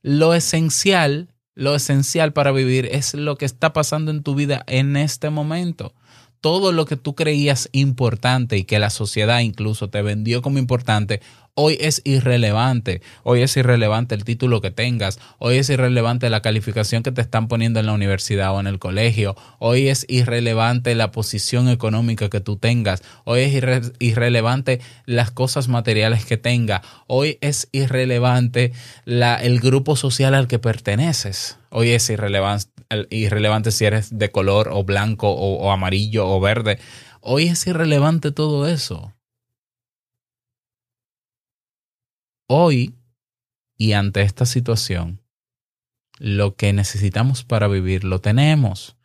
Lo 0.00 0.32
esencial, 0.32 1.34
lo 1.54 1.74
esencial 1.74 2.32
para 2.32 2.52
vivir 2.52 2.86
es 2.90 3.12
lo 3.12 3.36
que 3.36 3.44
está 3.44 3.74
pasando 3.74 4.10
en 4.10 4.22
tu 4.22 4.34
vida 4.34 4.64
en 4.66 4.96
este 4.96 5.28
momento 5.28 5.94
todo 6.40 6.72
lo 6.72 6.86
que 6.86 6.96
tú 6.96 7.14
creías 7.14 7.68
importante 7.72 8.56
y 8.56 8.64
que 8.64 8.78
la 8.78 8.90
sociedad 8.90 9.40
incluso 9.40 9.90
te 9.90 10.02
vendió 10.02 10.42
como 10.42 10.58
importante, 10.58 11.20
hoy 11.60 11.76
es 11.80 12.02
irrelevante. 12.04 13.02
Hoy 13.24 13.42
es 13.42 13.56
irrelevante 13.56 14.14
el 14.14 14.22
título 14.22 14.60
que 14.60 14.70
tengas. 14.70 15.18
Hoy 15.38 15.56
es 15.56 15.68
irrelevante 15.68 16.30
la 16.30 16.40
calificación 16.40 17.02
que 17.02 17.10
te 17.10 17.20
están 17.20 17.48
poniendo 17.48 17.80
en 17.80 17.86
la 17.86 17.94
universidad 17.94 18.54
o 18.54 18.60
en 18.60 18.68
el 18.68 18.78
colegio. 18.78 19.34
Hoy 19.58 19.88
es 19.88 20.06
irrelevante 20.08 20.94
la 20.94 21.10
posición 21.10 21.68
económica 21.68 22.30
que 22.30 22.38
tú 22.40 22.58
tengas. 22.58 23.02
Hoy 23.24 23.40
es 23.40 23.92
irrelevante 23.98 24.80
las 25.04 25.32
cosas 25.32 25.66
materiales 25.66 26.24
que 26.24 26.36
tengas. 26.36 26.82
Hoy 27.08 27.38
es 27.40 27.68
irrelevante 27.72 28.72
el 29.04 29.58
grupo 29.58 29.96
social 29.96 30.34
al 30.34 30.46
que 30.46 30.60
perteneces. 30.60 31.58
Hoy 31.70 31.90
es 31.90 32.08
irrelevante, 32.08 32.70
irrelevante 33.10 33.72
si 33.72 33.84
eres 33.84 34.16
de 34.16 34.30
color 34.30 34.68
o 34.72 34.84
blanco 34.84 35.32
o 35.32 35.72
amarillo 35.72 36.28
o 36.28 36.38
verde. 36.38 36.78
Hoy 37.20 37.48
es 37.48 37.66
irrelevante 37.66 38.30
todo 38.30 38.68
eso. 38.68 39.12
Hoy 42.50 42.94
y 43.76 43.92
ante 43.92 44.22
esta 44.22 44.46
situación, 44.46 45.20
lo 46.18 46.56
que 46.56 46.72
necesitamos 46.72 47.44
para 47.44 47.68
vivir 47.68 48.04
lo 48.04 48.22
tenemos. 48.22 48.96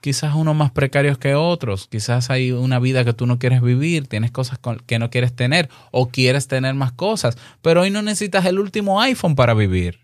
Quizás 0.00 0.36
unos 0.36 0.54
más 0.54 0.70
precarios 0.70 1.18
que 1.18 1.34
otros, 1.34 1.88
quizás 1.88 2.30
hay 2.30 2.52
una 2.52 2.78
vida 2.78 3.04
que 3.04 3.12
tú 3.12 3.26
no 3.26 3.40
quieres 3.40 3.62
vivir, 3.62 4.06
tienes 4.06 4.30
cosas 4.30 4.60
que 4.86 5.00
no 5.00 5.10
quieres 5.10 5.34
tener 5.34 5.68
o 5.90 6.10
quieres 6.10 6.46
tener 6.46 6.74
más 6.74 6.92
cosas, 6.92 7.36
pero 7.62 7.80
hoy 7.80 7.90
no 7.90 8.00
necesitas 8.00 8.46
el 8.46 8.60
último 8.60 9.00
iPhone 9.00 9.34
para 9.34 9.54
vivir. 9.54 9.98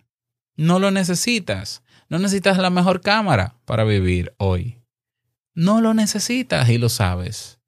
No 0.57 0.81
lo 0.81 0.91
necesitas. 0.91 1.85
No 2.09 2.19
necesitas 2.19 2.59
la 2.59 2.71
mejor 2.71 3.03
cámara 3.03 3.55
para 3.67 3.85
vivir 3.85 4.35
hoy. 4.37 4.81
No 5.55 5.81
lo 5.81 5.95
necesitas 5.95 6.69
y 6.71 6.79
lo 6.79 6.89
sabes. 6.89 7.61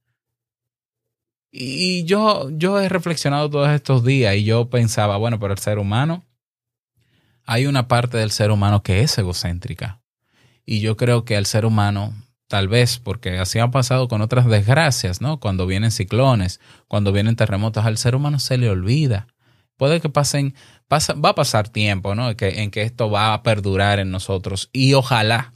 Y 1.51 2.05
yo, 2.05 2.51
yo 2.51 2.81
he 2.81 2.89
reflexionado 2.89 3.49
todos 3.49 3.71
estos 3.71 4.05
días 4.05 4.37
y 4.37 4.45
yo 4.45 4.69
pensaba, 4.69 5.17
bueno, 5.17 5.39
pero 5.39 5.53
el 5.53 5.59
ser 5.59 5.79
humano, 5.79 6.25
hay 7.45 7.67
una 7.67 7.89
parte 7.89 8.19
del 8.19 8.31
ser 8.31 8.51
humano 8.51 8.83
que 8.83 9.01
es 9.01 9.17
egocéntrica. 9.17 10.01
Y 10.65 10.81
yo 10.81 10.97
creo 10.97 11.25
que 11.25 11.37
el 11.37 11.47
ser 11.47 11.65
humano, 11.65 12.13
tal 12.49 12.69
vez 12.69 12.99
porque 12.99 13.39
así 13.39 13.61
ha 13.61 13.71
pasado 13.71 14.09
con 14.09 14.21
otras 14.21 14.47
desgracias, 14.47 15.21
¿no? 15.21 15.39
Cuando 15.39 15.67
vienen 15.67 15.93
ciclones, 15.93 16.61
cuando 16.89 17.13
vienen 17.13 17.37
terremotos, 17.37 17.87
al 17.87 17.99
ser 17.99 18.17
humano 18.17 18.41
se 18.41 18.59
le 18.59 18.69
olvida. 18.69 19.29
Puede 19.77 20.01
que 20.01 20.09
pasen, 20.09 20.55
pasa, 20.89 21.15
va 21.15 21.31
a 21.31 21.35
pasar 21.35 21.69
tiempo, 21.69 22.15
¿no? 22.15 22.37
Que, 22.37 22.63
en 22.63 22.71
que 22.73 22.83
esto 22.83 23.11
va 23.11 23.33
a 23.33 23.43
perdurar 23.45 24.01
en 24.01 24.11
nosotros. 24.11 24.71
Y 24.73 24.95
ojalá 24.95 25.53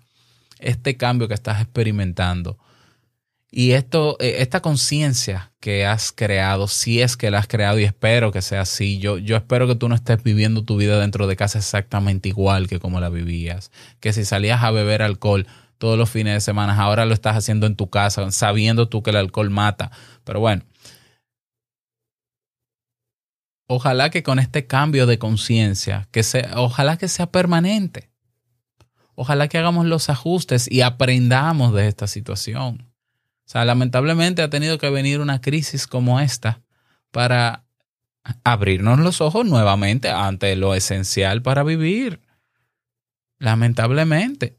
este 0.61 0.97
cambio 0.97 1.27
que 1.27 1.35
estás 1.35 1.61
experimentando 1.61 2.59
y 3.53 3.73
esto, 3.73 4.17
eh, 4.21 4.37
esta 4.39 4.61
conciencia 4.61 5.53
que 5.59 5.85
has 5.85 6.13
creado, 6.13 6.69
si 6.69 7.01
es 7.03 7.17
que 7.17 7.31
la 7.33 7.39
has 7.39 7.49
creado 7.49 7.81
y 7.81 7.85
espero 7.85 8.31
que 8.31 8.43
sea 8.43 8.61
así, 8.61 8.99
yo, 8.99 9.19
yo 9.19 9.37
espero 9.37 9.67
que 9.67 9.75
tú 9.75 9.89
no 9.89 9.97
estés 9.97 10.23
viviendo 10.23 10.65
tu 10.65 10.77
vida 10.77 11.01
dentro 11.01 11.27
de 11.27 11.35
casa 11.35 11.59
exactamente 11.59 12.29
igual 12.29 12.69
que 12.69 12.79
como 12.79 13.01
la 13.01 13.09
vivías. 13.09 13.73
Que 13.99 14.13
si 14.13 14.25
salías 14.25 14.63
a 14.63 14.71
beber 14.71 15.03
alcohol 15.03 15.49
todos 15.79 15.99
los 15.99 16.11
fines 16.11 16.35
de 16.35 16.41
semana, 16.41 16.81
ahora 16.81 17.07
lo 17.07 17.15
estás 17.15 17.37
haciendo 17.37 17.67
en 17.67 17.75
tu 17.75 17.91
casa, 17.91 18.31
sabiendo 18.31 18.89
tú 18.89 19.03
que 19.03 19.11
el 19.11 19.17
alcohol 19.17 19.51
mata. 19.51 19.91
Pero 20.25 20.39
bueno, 20.39 20.63
ojalá 23.67 24.11
que 24.11 24.23
con 24.23 24.39
este 24.39 24.67
cambio 24.67 25.07
de 25.07 25.19
conciencia, 25.19 26.09
que 26.13 26.23
sea, 26.23 26.53
ojalá 26.57 26.99
que 26.99 27.09
sea 27.09 27.27
permanente. 27.33 28.11
Ojalá 29.17 29.49
que 29.49 29.59
hagamos 29.59 29.87
los 29.87 30.09
ajustes 30.09 30.71
y 30.71 30.83
aprendamos 30.83 31.75
de 31.75 31.89
esta 31.89 32.07
situación. 32.07 32.90
O 33.51 33.53
sea, 33.53 33.65
lamentablemente 33.65 34.43
ha 34.43 34.49
tenido 34.49 34.79
que 34.79 34.91
venir 34.91 35.19
una 35.19 35.41
crisis 35.41 35.89
como 35.89 36.21
esta 36.21 36.63
para 37.11 37.65
abrirnos 38.45 39.01
los 39.01 39.21
ojos 39.21 39.45
nuevamente 39.45 40.09
ante 40.09 40.55
lo 40.55 40.77
esencial 40.77 41.43
para 41.43 41.65
vivir. 41.65 42.21
Lamentablemente. 43.41 44.57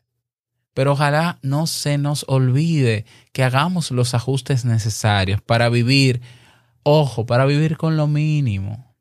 Pero 0.74 0.92
ojalá 0.92 1.40
no 1.42 1.68
se 1.68 1.98
nos 1.98 2.26
olvide 2.28 3.06
que 3.32 3.46
hagamos 3.46 3.92
los 3.92 4.14
ajustes 4.14 4.66
necesarios 4.66 5.42
para 5.42 5.70
vivir, 5.70 6.22
ojo, 6.84 7.26
para 7.26 7.46
vivir 7.46 7.78
con 7.78 7.96
lo 7.96 8.08
mínimo. 8.08 8.94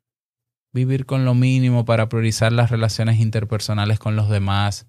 Vivir 0.71 1.05
con 1.05 1.25
lo 1.25 1.33
mínimo 1.33 1.83
para 1.83 2.07
priorizar 2.07 2.53
las 2.53 2.71
relaciones 2.71 3.19
interpersonales 3.19 3.99
con 3.99 4.15
los 4.15 4.29
demás, 4.29 4.87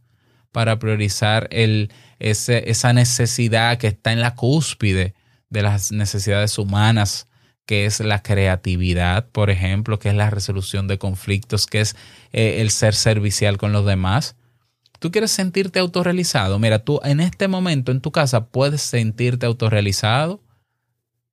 para 0.52 0.78
priorizar 0.78 1.48
el, 1.50 1.90
esa 2.18 2.92
necesidad 2.92 3.78
que 3.78 3.88
está 3.88 4.12
en 4.12 4.20
la 4.20 4.34
cúspide 4.34 5.14
de 5.50 5.62
las 5.62 5.92
necesidades 5.92 6.58
humanas, 6.58 7.26
que 7.66 7.86
es 7.86 8.00
la 8.00 8.22
creatividad, 8.22 9.28
por 9.30 9.50
ejemplo, 9.50 9.98
que 9.98 10.10
es 10.10 10.14
la 10.14 10.30
resolución 10.30 10.88
de 10.88 10.98
conflictos, 10.98 11.66
que 11.66 11.80
es 11.80 11.96
eh, 12.32 12.60
el 12.60 12.70
ser 12.70 12.94
servicial 12.94 13.56
con 13.56 13.72
los 13.72 13.86
demás. 13.86 14.36
Tú 14.98 15.10
quieres 15.10 15.30
sentirte 15.30 15.78
autorrealizado. 15.78 16.58
Mira, 16.58 16.80
tú 16.80 17.00
en 17.02 17.20
este 17.20 17.48
momento 17.48 17.92
en 17.92 18.00
tu 18.00 18.12
casa 18.12 18.46
puedes 18.46 18.82
sentirte 18.82 19.46
autorrealizado. 19.46 20.42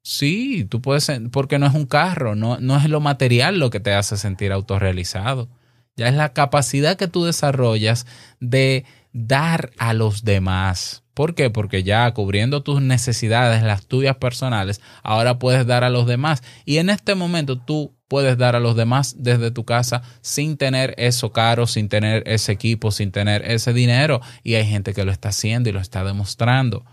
Sí, 0.02 0.66
tú 0.70 0.82
puedes, 0.82 1.12
porque 1.32 1.60
no 1.60 1.68
es 1.68 1.74
un 1.74 1.86
carro, 1.86 2.36
no, 2.36 2.58
no 2.60 2.78
es 2.78 2.90
lo 2.90 3.00
material 3.00 3.60
lo 3.60 3.70
que 3.70 3.80
te 3.80 3.94
hace 3.94 4.18
sentir 4.18 4.52
autorrealizado. 4.52 5.50
Ya 5.96 6.08
es 6.08 6.16
la 6.16 6.34
capacidad 6.34 6.98
que 6.98 7.10
tú 7.10 7.26
desarrollas 7.26 8.06
de 8.40 8.86
dar 9.14 9.72
a 9.78 9.94
los 9.94 10.24
demás. 10.24 11.04
¿Por 11.14 11.36
qué? 11.36 11.50
Porque 11.50 11.84
ya 11.84 12.10
cubriendo 12.14 12.64
tus 12.64 12.82
necesidades, 12.82 13.62
las 13.62 13.86
tuyas 13.86 14.16
personales, 14.18 14.80
ahora 15.04 15.38
puedes 15.38 15.68
dar 15.68 15.84
a 15.84 15.90
los 15.90 16.08
demás. 16.08 16.44
Y 16.64 16.78
en 16.78 16.90
este 16.90 17.16
momento 17.16 17.60
tú 17.60 17.94
puedes 18.08 18.38
dar 18.38 18.56
a 18.56 18.60
los 18.60 18.76
demás 18.76 19.16
desde 19.20 19.52
tu 19.52 19.66
casa 19.66 20.02
sin 20.22 20.56
tener 20.56 20.96
eso 20.98 21.34
caro, 21.34 21.68
sin 21.68 21.90
tener 21.90 22.24
ese 22.26 22.54
equipo, 22.54 22.92
sin 22.92 23.12
tener 23.12 23.44
ese 23.50 23.74
dinero. 23.74 24.22
Y 24.44 24.56
hay 24.56 24.66
gente 24.66 24.94
que 24.94 25.04
lo 25.04 25.12
está 25.12 25.30
haciendo 25.30 25.70
y 25.70 25.74
lo 25.74 25.82
está 25.82 26.04
demostrando. 26.04 26.86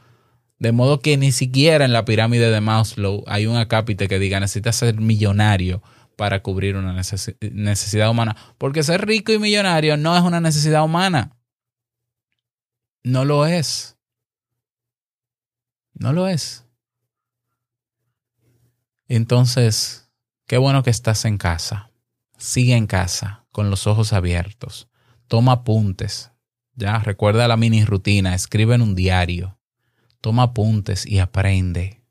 De 0.58 0.72
modo 0.72 1.00
que 1.00 1.16
ni 1.16 1.32
siquiera 1.32 1.84
en 1.84 1.92
la 1.92 2.04
pirámide 2.04 2.50
de 2.50 2.60
Maslow 2.60 3.22
hay 3.26 3.46
un 3.46 3.56
acápite 3.56 4.08
que 4.08 4.18
diga 4.18 4.40
necesitas 4.40 4.76
ser 4.76 4.98
millonario 4.98 5.82
para 6.16 6.42
cubrir 6.42 6.76
una 6.76 6.94
necesidad 6.94 8.10
humana. 8.10 8.36
Porque 8.58 8.82
ser 8.82 9.06
rico 9.06 9.32
y 9.32 9.38
millonario 9.38 9.96
no 9.96 10.16
es 10.16 10.22
una 10.22 10.40
necesidad 10.40 10.82
humana. 10.82 11.35
No 13.06 13.24
lo 13.24 13.46
es. 13.46 13.96
No 15.94 16.12
lo 16.12 16.26
es. 16.26 16.64
Entonces, 19.06 20.10
qué 20.48 20.58
bueno 20.58 20.82
que 20.82 20.90
estás 20.90 21.24
en 21.24 21.38
casa. 21.38 21.92
Sigue 22.36 22.74
en 22.74 22.88
casa, 22.88 23.44
con 23.52 23.70
los 23.70 23.86
ojos 23.86 24.12
abiertos. 24.12 24.88
Toma 25.28 25.52
apuntes. 25.52 26.32
Ya, 26.74 26.98
recuerda 26.98 27.46
la 27.46 27.56
mini 27.56 27.84
rutina. 27.84 28.34
Escribe 28.34 28.74
en 28.74 28.82
un 28.82 28.96
diario. 28.96 29.56
Toma 30.20 30.42
apuntes 30.42 31.06
y 31.06 31.20
aprende 31.20 32.02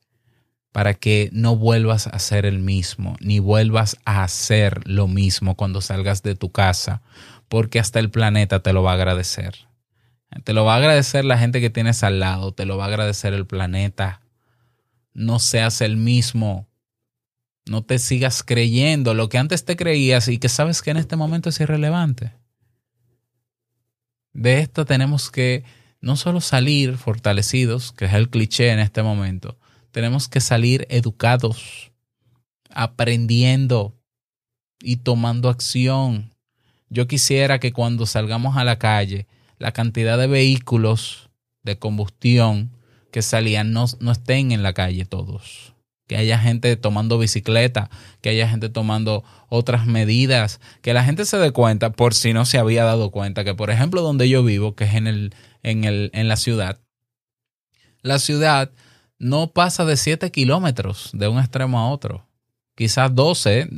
para 0.71 0.93
que 0.93 1.29
no 1.33 1.57
vuelvas 1.57 2.07
a 2.07 2.19
ser 2.19 2.45
el 2.45 2.59
mismo, 2.59 3.17
ni 3.19 3.39
vuelvas 3.39 3.97
a 4.05 4.23
hacer 4.23 4.87
lo 4.87 5.09
mismo 5.09 5.55
cuando 5.55 5.81
salgas 5.81 6.23
de 6.23 6.35
tu 6.35 6.53
casa, 6.53 7.01
porque 7.49 7.79
hasta 7.79 7.99
el 7.99 8.09
planeta 8.11 8.63
te 8.63 8.71
lo 8.71 8.81
va 8.81 8.91
a 8.91 8.95
agradecer. 8.95 9.67
Te 10.43 10.53
lo 10.53 10.65
va 10.65 10.73
a 10.73 10.77
agradecer 10.77 11.25
la 11.25 11.37
gente 11.37 11.61
que 11.61 11.69
tienes 11.69 12.03
al 12.03 12.19
lado, 12.19 12.53
te 12.53 12.65
lo 12.65 12.77
va 12.77 12.85
a 12.85 12.87
agradecer 12.87 13.33
el 13.33 13.45
planeta. 13.45 14.21
No 15.13 15.39
seas 15.39 15.81
el 15.81 15.97
mismo. 15.97 16.67
No 17.65 17.83
te 17.83 17.97
sigas 17.99 18.43
creyendo 18.43 19.13
lo 19.13 19.29
que 19.29 19.37
antes 19.37 19.65
te 19.65 19.75
creías 19.75 20.27
y 20.27 20.37
que 20.37 20.49
sabes 20.49 20.81
que 20.81 20.91
en 20.91 20.97
este 20.97 21.15
momento 21.15 21.49
es 21.49 21.59
irrelevante. 21.59 22.33
De 24.33 24.59
esto 24.59 24.85
tenemos 24.85 25.31
que 25.31 25.63
no 26.01 26.17
solo 26.17 26.41
salir 26.41 26.97
fortalecidos, 26.97 27.91
que 27.93 28.05
es 28.05 28.13
el 28.13 28.29
cliché 28.29 28.69
en 28.69 28.79
este 28.79 29.01
momento, 29.01 29.57
tenemos 29.91 30.27
que 30.27 30.41
salir 30.41 30.85
educados, 30.89 31.91
aprendiendo 32.69 33.97
y 34.81 34.97
tomando 34.97 35.49
acción. 35.49 36.35
Yo 36.89 37.07
quisiera 37.07 37.59
que 37.59 37.71
cuando 37.71 38.05
salgamos 38.05 38.57
a 38.57 38.65
la 38.65 38.77
calle, 38.77 39.25
la 39.57 39.71
cantidad 39.71 40.17
de 40.17 40.27
vehículos 40.27 41.29
de 41.63 41.77
combustión 41.77 42.71
que 43.11 43.21
salían 43.21 43.71
no, 43.71 43.85
no 43.99 44.11
estén 44.11 44.51
en 44.51 44.63
la 44.63 44.73
calle 44.73 45.05
todos. 45.05 45.73
Que 46.07 46.17
haya 46.17 46.37
gente 46.37 46.75
tomando 46.75 47.17
bicicleta, 47.17 47.89
que 48.21 48.29
haya 48.29 48.47
gente 48.47 48.69
tomando 48.69 49.23
otras 49.49 49.87
medidas, 49.87 50.59
que 50.81 50.93
la 50.93 51.03
gente 51.03 51.25
se 51.25 51.37
dé 51.37 51.51
cuenta, 51.51 51.91
por 51.91 52.13
si 52.13 52.33
no 52.33 52.45
se 52.45 52.59
había 52.59 52.83
dado 52.83 53.09
cuenta, 53.09 53.43
que 53.43 53.55
por 53.55 53.71
ejemplo 53.71 54.01
donde 54.01 54.29
yo 54.29 54.43
vivo, 54.43 54.75
que 54.75 54.83
es 54.83 54.93
en, 54.93 55.07
el, 55.07 55.33
en, 55.63 55.83
el, 55.83 56.11
en 56.13 56.27
la 56.27 56.35
ciudad, 56.35 56.79
la 58.01 58.19
ciudad 58.19 58.71
no 59.17 59.47
pasa 59.47 59.83
de 59.85 59.97
7 59.97 60.29
kilómetros 60.29 61.09
de 61.13 61.27
un 61.27 61.39
extremo 61.39 61.79
a 61.79 61.89
otro. 61.89 62.27
Quizás 62.75 63.15
12 63.15 63.69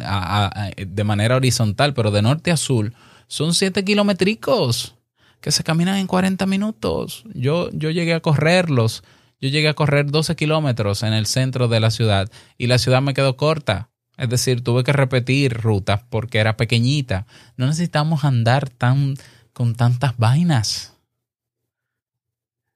de 0.76 1.04
manera 1.06 1.36
horizontal, 1.36 1.94
pero 1.94 2.12
de 2.12 2.24
norte 2.24 2.52
a 2.52 2.58
sur 2.58 2.92
son 3.28 3.54
7 3.54 3.86
kilométricos 3.86 4.97
que 5.42 5.52
se 5.52 5.64
caminan 5.64 5.98
en 5.98 6.08
40 6.08 6.46
minutos. 6.46 7.24
Yo, 7.34 7.70
yo 7.72 7.90
llegué 7.92 8.14
a 8.14 8.20
correrlos. 8.20 9.04
Yo 9.40 9.50
llegué 9.50 9.70
a 9.70 9.76
correr 9.76 10.10
12 10.10 10.36
kilómetros 10.36 11.04
en 11.04 11.14
el 11.14 11.28
centro 11.28 11.68
de 11.68 11.80
la 11.80 11.92
ciudad 11.92 12.30
y 12.58 12.68
la 12.68 12.80
ciudad 12.80 13.02
me 13.02 13.14
quedó 13.14 13.38
corta. 13.38 13.90
Es 14.18 14.30
decir, 14.30 14.64
tuve 14.64 14.84
que 14.84 14.94
repetir 14.94 15.54
rutas 15.54 16.02
porque 16.10 16.40
era 16.40 16.58
pequeñita. 16.58 17.28
No 17.56 17.68
necesitamos 17.68 18.26
andar 18.26 18.68
tan 18.70 19.16
con 19.54 19.76
tantas 19.76 20.18
vainas. 20.18 20.94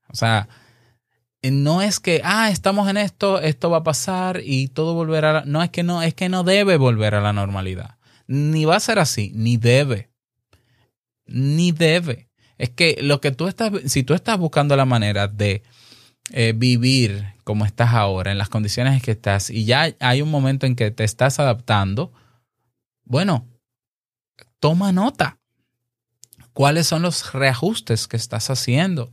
O 0.08 0.15
sea, 0.15 0.50
no 1.41 1.82
es 1.82 2.00
que, 2.00 2.21
ah, 2.24 2.52
estamos 2.52 2.88
en 2.89 2.97
esto, 2.97 3.41
esto 3.41 3.71
va 3.71 3.78
a 3.78 3.84
pasar 3.84 4.41
y 4.43 4.67
todo 4.67 4.93
volverá 4.93 5.39
a 5.39 5.45
No, 5.45 5.63
es 5.63 5.71
que 5.71 5.82
no, 5.82 6.04
es 6.04 6.13
que 6.13 6.30
no 6.30 6.43
debe 6.43 6.78
volver 6.78 7.15
a 7.15 7.21
la 7.21 7.34
normalidad. 7.34 7.97
Ni 8.28 8.65
va 8.65 8.76
a 8.76 8.80
ser 8.80 9.00
así, 9.00 9.32
ni 9.34 9.58
debe. 9.58 10.12
Ni 11.26 11.71
debe. 11.71 12.30
Es 12.62 12.69
que 12.69 13.00
lo 13.02 13.21
que 13.21 13.32
tú 13.32 13.47
estás, 13.47 13.71
si 13.88 14.04
tú 14.04 14.13
estás 14.13 14.38
buscando 14.38 14.76
la 14.76 14.86
manera 14.86 15.28
de 15.28 15.63
eh, 16.30 16.54
vivir 16.56 17.34
como 17.43 17.65
estás 17.65 17.95
ahora, 17.95 18.32
en 18.32 18.38
las 18.38 18.50
condiciones 18.50 18.93
en 18.93 19.02
que 19.02 19.10
estás, 19.10 19.50
y 19.50 19.65
ya 19.65 19.95
hay 20.00 20.21
un 20.21 20.30
momento 20.30 20.67
en 20.67 20.76
que 20.76 20.91
te 20.91 21.04
estás 21.04 21.39
adaptando, 21.39 22.13
bueno, 23.04 23.50
toma 24.60 24.91
nota. 24.91 25.39
¿Cuáles 26.54 26.86
son 26.86 27.02
los 27.02 27.34
reajustes 27.34 28.08
que 28.08 28.17
estás 28.17 28.52
haciendo? 28.52 29.12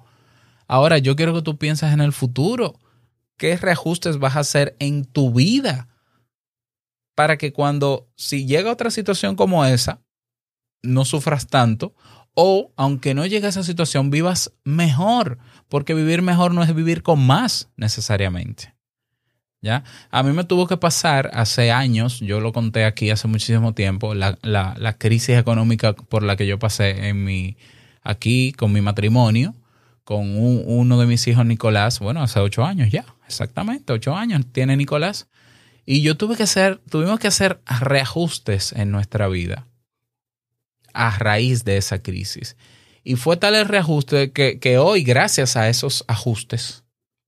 Ahora 0.67 0.99
yo 0.99 1.17
quiero 1.17 1.33
que 1.33 1.41
tú 1.41 1.57
pienses 1.57 1.91
en 1.91 2.03
el 2.03 2.13
futuro. 2.13 2.79
¿Qué 3.39 3.57
reajustes 3.57 4.19
vas 4.19 4.37
a 4.37 4.41
hacer 4.41 4.77
en 4.79 5.07
tu 5.07 5.33
vida? 5.33 5.89
Para 7.15 7.39
que 7.39 7.55
cuando, 7.55 8.11
si 8.15 8.45
llega 8.45 8.71
otra 8.71 8.91
situación 8.91 9.37
como 9.37 9.65
esa, 9.65 10.03
no 10.83 11.07
sufras 11.07 11.47
tanto 11.47 11.95
o 12.41 12.71
aunque 12.77 13.15
no 13.15 13.27
llegue 13.27 13.47
a 13.47 13.49
esa 13.49 13.65
situación, 13.65 14.13
vivas 14.13 14.53
mejor, 14.63 15.39
porque 15.69 15.93
vivir 15.93 16.23
mejor 16.23 16.55
no 16.55 16.63
es 16.63 16.73
vivir 16.73 17.03
con 17.03 17.19
más 17.27 17.69
necesariamente. 17.77 18.77
¿Ya? 19.61 19.83
A 20.13 20.23
mí 20.23 20.33
me 20.33 20.45
tuvo 20.45 20.69
que 20.69 20.77
pasar 20.77 21.33
hace 21.35 21.73
años, 21.73 22.21
yo 22.21 22.39
lo 22.39 22.53
conté 22.53 22.85
aquí 22.85 23.11
hace 23.11 23.27
muchísimo 23.27 23.75
tiempo, 23.75 24.15
la, 24.15 24.39
la 24.43 24.99
crisis 24.99 25.37
económica 25.37 25.95
por 25.95 26.23
la 26.23 26.37
que 26.37 26.47
yo 26.47 26.61
pasé 26.61 27.09
en 27.09 27.25
mi, 27.25 27.57
aquí 28.03 28.53
con 28.53 28.73
mi 28.73 28.83
matrimonio 28.83 29.57
con 30.05 30.37
uno 30.39 30.99
de 31.01 31.07
mis 31.07 31.27
hijos, 31.27 31.45
Nicolás, 31.45 31.99
bueno, 31.99 32.23
hace 32.23 32.39
ocho 32.39 32.65
años 32.65 32.89
ya, 32.91 33.05
exactamente, 33.27 33.93
ocho 33.93 34.17
años 34.17 34.41
tiene 34.53 34.77
Nicolás. 34.77 35.27
Y 35.85 36.03
yo 36.03 36.17
tuve 36.17 36.37
que 36.37 36.45
hacer, 36.45 36.81
tuvimos 36.89 37.19
que 37.19 37.27
hacer 37.27 37.61
reajustes 37.67 38.73
en 38.73 38.91
nuestra 38.91 39.29
vida 39.29 39.68
a 40.99 41.17
raíz 41.17 41.65
de 41.65 41.77
esa 41.77 42.03
crisis. 42.03 42.57
Y 43.05 43.15
fue 43.15 43.37
tal 43.37 43.55
el 43.55 43.67
reajuste 43.67 44.33
que, 44.33 44.59
que 44.59 44.79
hoy, 44.79 45.05
gracias 45.05 45.57
a 45.57 45.69
esos 45.69 46.05
ajustes, 46.09 46.85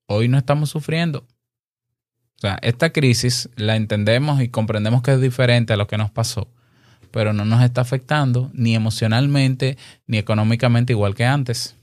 hoy 0.06 0.26
no 0.26 0.38
estamos 0.38 0.70
sufriendo. 0.70 1.20
O 1.20 2.40
sea, 2.40 2.58
esta 2.62 2.90
crisis 2.90 3.48
la 3.54 3.76
entendemos 3.76 4.42
y 4.42 4.48
comprendemos 4.48 5.02
que 5.02 5.12
es 5.12 5.20
diferente 5.20 5.72
a 5.72 5.76
lo 5.76 5.86
que 5.86 5.98
nos 5.98 6.10
pasó, 6.10 6.48
pero 7.12 7.32
no 7.32 7.44
nos 7.44 7.62
está 7.62 7.82
afectando 7.82 8.50
ni 8.54 8.74
emocionalmente 8.74 9.78
ni 10.06 10.18
económicamente 10.18 10.92
igual 10.92 11.14
que 11.14 11.24
antes. 11.24 11.76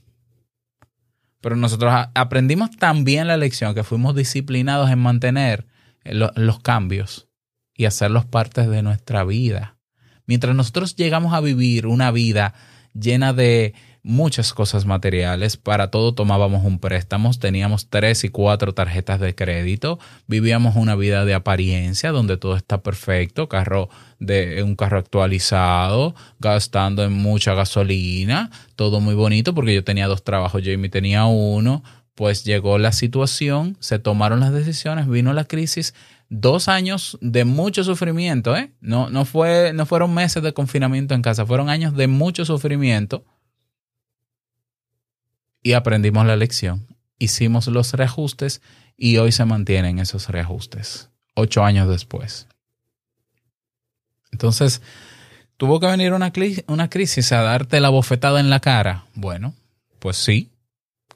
Pero 1.40 1.56
nosotros 1.56 1.94
aprendimos 2.14 2.70
también 2.76 3.28
la 3.28 3.38
lección 3.38 3.74
que 3.74 3.84
fuimos 3.84 4.14
disciplinados 4.14 4.90
en 4.90 4.98
mantener 4.98 5.66
los 6.04 6.60
cambios 6.60 7.28
y 7.74 7.86
hacerlos 7.86 8.26
partes 8.26 8.68
de 8.68 8.82
nuestra 8.82 9.24
vida. 9.24 9.77
Mientras 10.28 10.54
nosotros 10.54 10.94
llegamos 10.94 11.34
a 11.34 11.40
vivir 11.40 11.88
una 11.88 12.12
vida 12.12 12.54
llena 12.94 13.32
de 13.32 13.74
muchas 14.02 14.54
cosas 14.54 14.86
materiales. 14.86 15.56
Para 15.56 15.90
todo 15.90 16.14
tomábamos 16.14 16.64
un 16.64 16.78
préstamo, 16.78 17.30
teníamos 17.34 17.88
tres 17.90 18.24
y 18.24 18.28
cuatro 18.28 18.72
tarjetas 18.72 19.20
de 19.20 19.34
crédito, 19.34 19.98
vivíamos 20.26 20.76
una 20.76 20.94
vida 20.94 21.24
de 21.24 21.34
apariencia 21.34 22.10
donde 22.10 22.36
todo 22.36 22.56
está 22.56 22.82
perfecto, 22.82 23.48
carro 23.48 23.88
de 24.18 24.62
un 24.62 24.76
carro 24.76 24.98
actualizado, 24.98 26.14
gastando 26.38 27.04
en 27.04 27.12
mucha 27.12 27.54
gasolina, 27.54 28.50
todo 28.76 29.00
muy 29.00 29.14
bonito 29.14 29.54
porque 29.54 29.74
yo 29.74 29.84
tenía 29.84 30.06
dos 30.06 30.24
trabajos, 30.24 30.62
Jamie 30.64 30.90
tenía 30.90 31.26
uno, 31.26 31.82
pues 32.14 32.44
llegó 32.44 32.78
la 32.78 32.92
situación, 32.92 33.76
se 33.80 33.98
tomaron 33.98 34.40
las 34.40 34.52
decisiones, 34.52 35.06
vino 35.06 35.32
la 35.32 35.44
crisis, 35.44 35.94
dos 36.28 36.68
años 36.68 37.18
de 37.20 37.44
mucho 37.44 37.84
sufrimiento, 37.84 38.56
¿eh? 38.56 38.72
No, 38.80 39.10
no, 39.10 39.24
fue, 39.24 39.72
no 39.72 39.86
fueron 39.86 40.12
meses 40.14 40.42
de 40.42 40.52
confinamiento 40.52 41.14
en 41.14 41.22
casa, 41.22 41.46
fueron 41.46 41.70
años 41.70 41.94
de 41.94 42.06
mucho 42.06 42.44
sufrimiento 42.44 43.24
y 45.62 45.72
aprendimos 45.72 46.26
la 46.26 46.36
lección. 46.36 46.86
Hicimos 47.18 47.66
los 47.66 47.92
reajustes 47.94 48.62
y 48.96 49.16
hoy 49.16 49.32
se 49.32 49.44
mantienen 49.44 49.98
esos 49.98 50.28
reajustes, 50.28 51.10
ocho 51.34 51.64
años 51.64 51.88
después. 51.88 52.46
Entonces, 54.30 54.82
tuvo 55.56 55.80
que 55.80 55.86
venir 55.86 56.12
una, 56.12 56.32
una 56.68 56.90
crisis 56.90 57.32
a 57.32 57.42
darte 57.42 57.80
la 57.80 57.88
bofetada 57.88 58.40
en 58.40 58.50
la 58.50 58.60
cara. 58.60 59.06
Bueno, 59.14 59.54
pues 59.98 60.16
sí, 60.16 60.50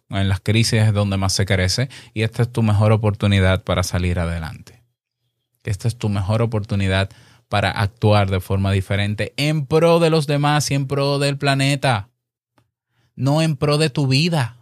en 0.08 0.28
las 0.28 0.40
crisis 0.40 0.82
es 0.82 0.92
donde 0.92 1.18
más 1.18 1.34
se 1.34 1.46
crece 1.46 1.88
y 2.14 2.22
esta 2.22 2.42
es 2.42 2.52
tu 2.52 2.62
mejor 2.62 2.92
oportunidad 2.92 3.62
para 3.62 3.82
salir 3.82 4.18
adelante. 4.18 4.81
Esta 5.64 5.88
es 5.88 5.96
tu 5.96 6.08
mejor 6.08 6.42
oportunidad 6.42 7.10
para 7.48 7.70
actuar 7.70 8.30
de 8.30 8.40
forma 8.40 8.72
diferente 8.72 9.34
en 9.36 9.66
pro 9.66 10.00
de 10.00 10.10
los 10.10 10.26
demás 10.26 10.70
y 10.70 10.74
en 10.74 10.86
pro 10.86 11.18
del 11.18 11.38
planeta 11.38 12.08
no 13.16 13.42
en 13.42 13.56
pro 13.56 13.78
de 13.78 13.90
tu 13.90 14.06
vida. 14.06 14.56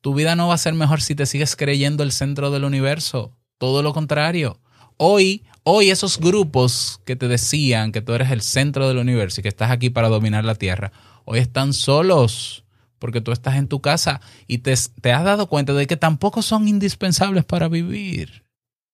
Tu 0.00 0.14
vida 0.14 0.36
no 0.36 0.48
va 0.48 0.54
a 0.54 0.58
ser 0.58 0.74
mejor 0.74 1.00
si 1.00 1.14
te 1.14 1.26
sigues 1.26 1.56
creyendo 1.56 2.02
el 2.02 2.12
centro 2.12 2.50
del 2.50 2.64
universo. 2.64 3.32
Todo 3.58 3.82
lo 3.82 3.94
contrario. 3.94 4.60
Hoy, 4.96 5.44
hoy 5.62 5.90
esos 5.90 6.18
grupos 6.18 7.00
que 7.04 7.16
te 7.16 7.26
decían 7.26 7.90
que 7.90 8.02
tú 8.02 8.12
eres 8.12 8.30
el 8.30 8.42
centro 8.42 8.86
del 8.86 8.98
universo 8.98 9.40
y 9.40 9.42
que 9.42 9.48
estás 9.48 9.70
aquí 9.70 9.90
para 9.90 10.08
dominar 10.08 10.44
la 10.44 10.54
tierra, 10.54 10.92
hoy 11.24 11.38
están 11.38 11.72
solos 11.72 12.64
porque 12.98 13.20
tú 13.20 13.32
estás 13.32 13.56
en 13.56 13.68
tu 13.68 13.80
casa 13.80 14.20
y 14.46 14.58
te, 14.58 14.74
te 15.00 15.12
has 15.12 15.24
dado 15.24 15.48
cuenta 15.48 15.72
de 15.72 15.86
que 15.86 15.96
tampoco 15.96 16.42
son 16.42 16.68
indispensables 16.68 17.44
para 17.44 17.68
vivir. 17.68 18.44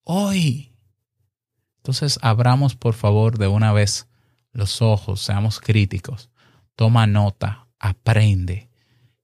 Hoy. 0.05 0.70
Entonces 1.81 2.19
abramos 2.21 2.77
por 2.77 2.93
favor 2.93 3.39
de 3.39 3.49
una 3.49 3.73
vez 3.73 4.07
los 4.53 4.83
ojos, 4.83 5.23
seamos 5.23 5.61
críticos. 5.61 6.29
Toma 6.77 7.07
nota, 7.07 7.67
aprende 7.79 8.69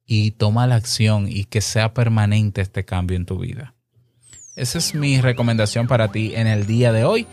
y 0.07 0.31
toma 0.31 0.67
la 0.67 0.77
acción 0.77 1.27
y 1.29 1.45
que 1.45 1.61
sea 1.61 1.93
permanente 1.93 2.63
este 2.63 2.85
cambio 2.85 3.17
en 3.17 3.27
tu 3.27 3.39
vida. 3.39 3.75
Esa 4.55 4.79
es 4.79 4.95
mi 4.95 5.21
recomendación 5.21 5.87
para 5.87 6.11
ti 6.11 6.33
en 6.35 6.47
el 6.47 6.67
día 6.67 6.93
de 6.93 7.05
hoy. 7.05 7.27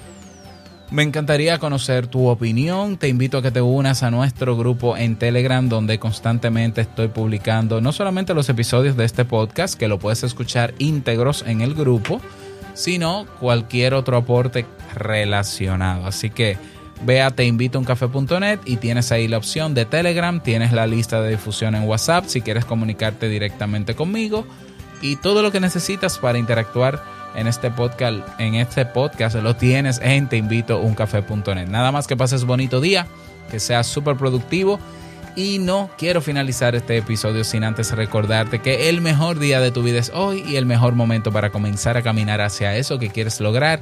Me 0.92 1.04
encantaría 1.04 1.58
conocer 1.58 2.08
tu 2.08 2.28
opinión. 2.28 2.98
Te 2.98 3.08
invito 3.08 3.38
a 3.38 3.42
que 3.42 3.50
te 3.50 3.62
unas 3.62 4.04
a 4.04 4.12
nuestro 4.12 4.58
grupo 4.58 4.98
en 4.98 5.16
Telegram 5.16 5.68
donde 5.68 6.00
constantemente 6.00 6.82
estoy 6.82 7.08
publicando 7.08 7.80
no 7.80 7.94
solamente 7.94 8.34
los 8.34 8.50
episodios 8.50 8.98
de 8.98 9.06
este 9.06 9.24
podcast, 9.24 9.80
que 9.80 9.88
lo 9.88 10.00
puedes 10.00 10.24
escuchar 10.24 10.74
íntegros 10.80 11.46
en 11.48 11.62
el 11.62 11.74
grupo, 11.74 12.22
sino 12.74 13.26
cualquier 13.40 13.94
otro 13.94 14.18
aporte 14.18 14.66
relacionado. 14.96 16.08
Así 16.08 16.30
que 16.30 16.58
Ve 17.06 17.22
a 17.22 17.32
teinvitouncafe.net 17.32 18.60
y 18.66 18.78
tienes 18.78 19.12
ahí 19.12 19.28
la 19.28 19.38
opción 19.38 19.74
de 19.74 19.86
Telegram, 19.86 20.40
tienes 20.42 20.72
la 20.72 20.88
lista 20.88 21.22
de 21.22 21.32
difusión 21.32 21.76
en 21.76 21.84
WhatsApp 21.84 22.26
si 22.28 22.42
quieres 22.42 22.64
comunicarte 22.64 23.28
directamente 23.28 23.94
conmigo 23.94 24.46
y 25.02 25.18
todo 25.18 25.42
lo 25.42 25.52
que 25.52 25.60
necesitas 25.60 26.18
para 26.18 26.38
interactuar 26.38 27.04
en 27.36 27.48
este 27.48 27.72
podcast, 27.72 28.20
en 28.40 28.56
este 28.56 28.86
podcast 28.86 29.36
lo 29.36 29.56
tienes 29.56 30.00
en 30.02 30.30
teinvitouncafe.net. 30.30 31.68
Nada 31.68 31.92
más 31.92 32.08
que 32.08 32.16
pases 32.16 32.46
bonito 32.46 32.80
día, 32.80 33.06
que 33.52 33.60
seas 33.60 33.86
súper 33.86 34.16
productivo 34.16 34.80
y 35.36 35.60
no 35.60 35.90
quiero 35.98 36.22
finalizar 36.22 36.74
este 36.76 36.96
episodio 36.96 37.44
sin 37.44 37.66
antes 37.66 37.92
recordarte 37.92 38.60
que 38.60 38.88
el 38.88 39.02
mejor 39.02 39.40
día 39.40 39.60
de 39.60 39.72
tu 39.72 39.84
vida 39.84 40.00
es 40.00 40.12
hoy 40.14 40.44
y 40.48 40.56
el 40.56 40.66
mejor 40.66 40.94
momento 40.94 41.34
para 41.34 41.50
comenzar 41.50 41.98
a 41.98 42.02
caminar 42.02 42.40
hacia 42.40 42.78
eso 42.78 42.98
que 42.98 43.10
quieres 43.10 43.42
lograr 43.42 43.82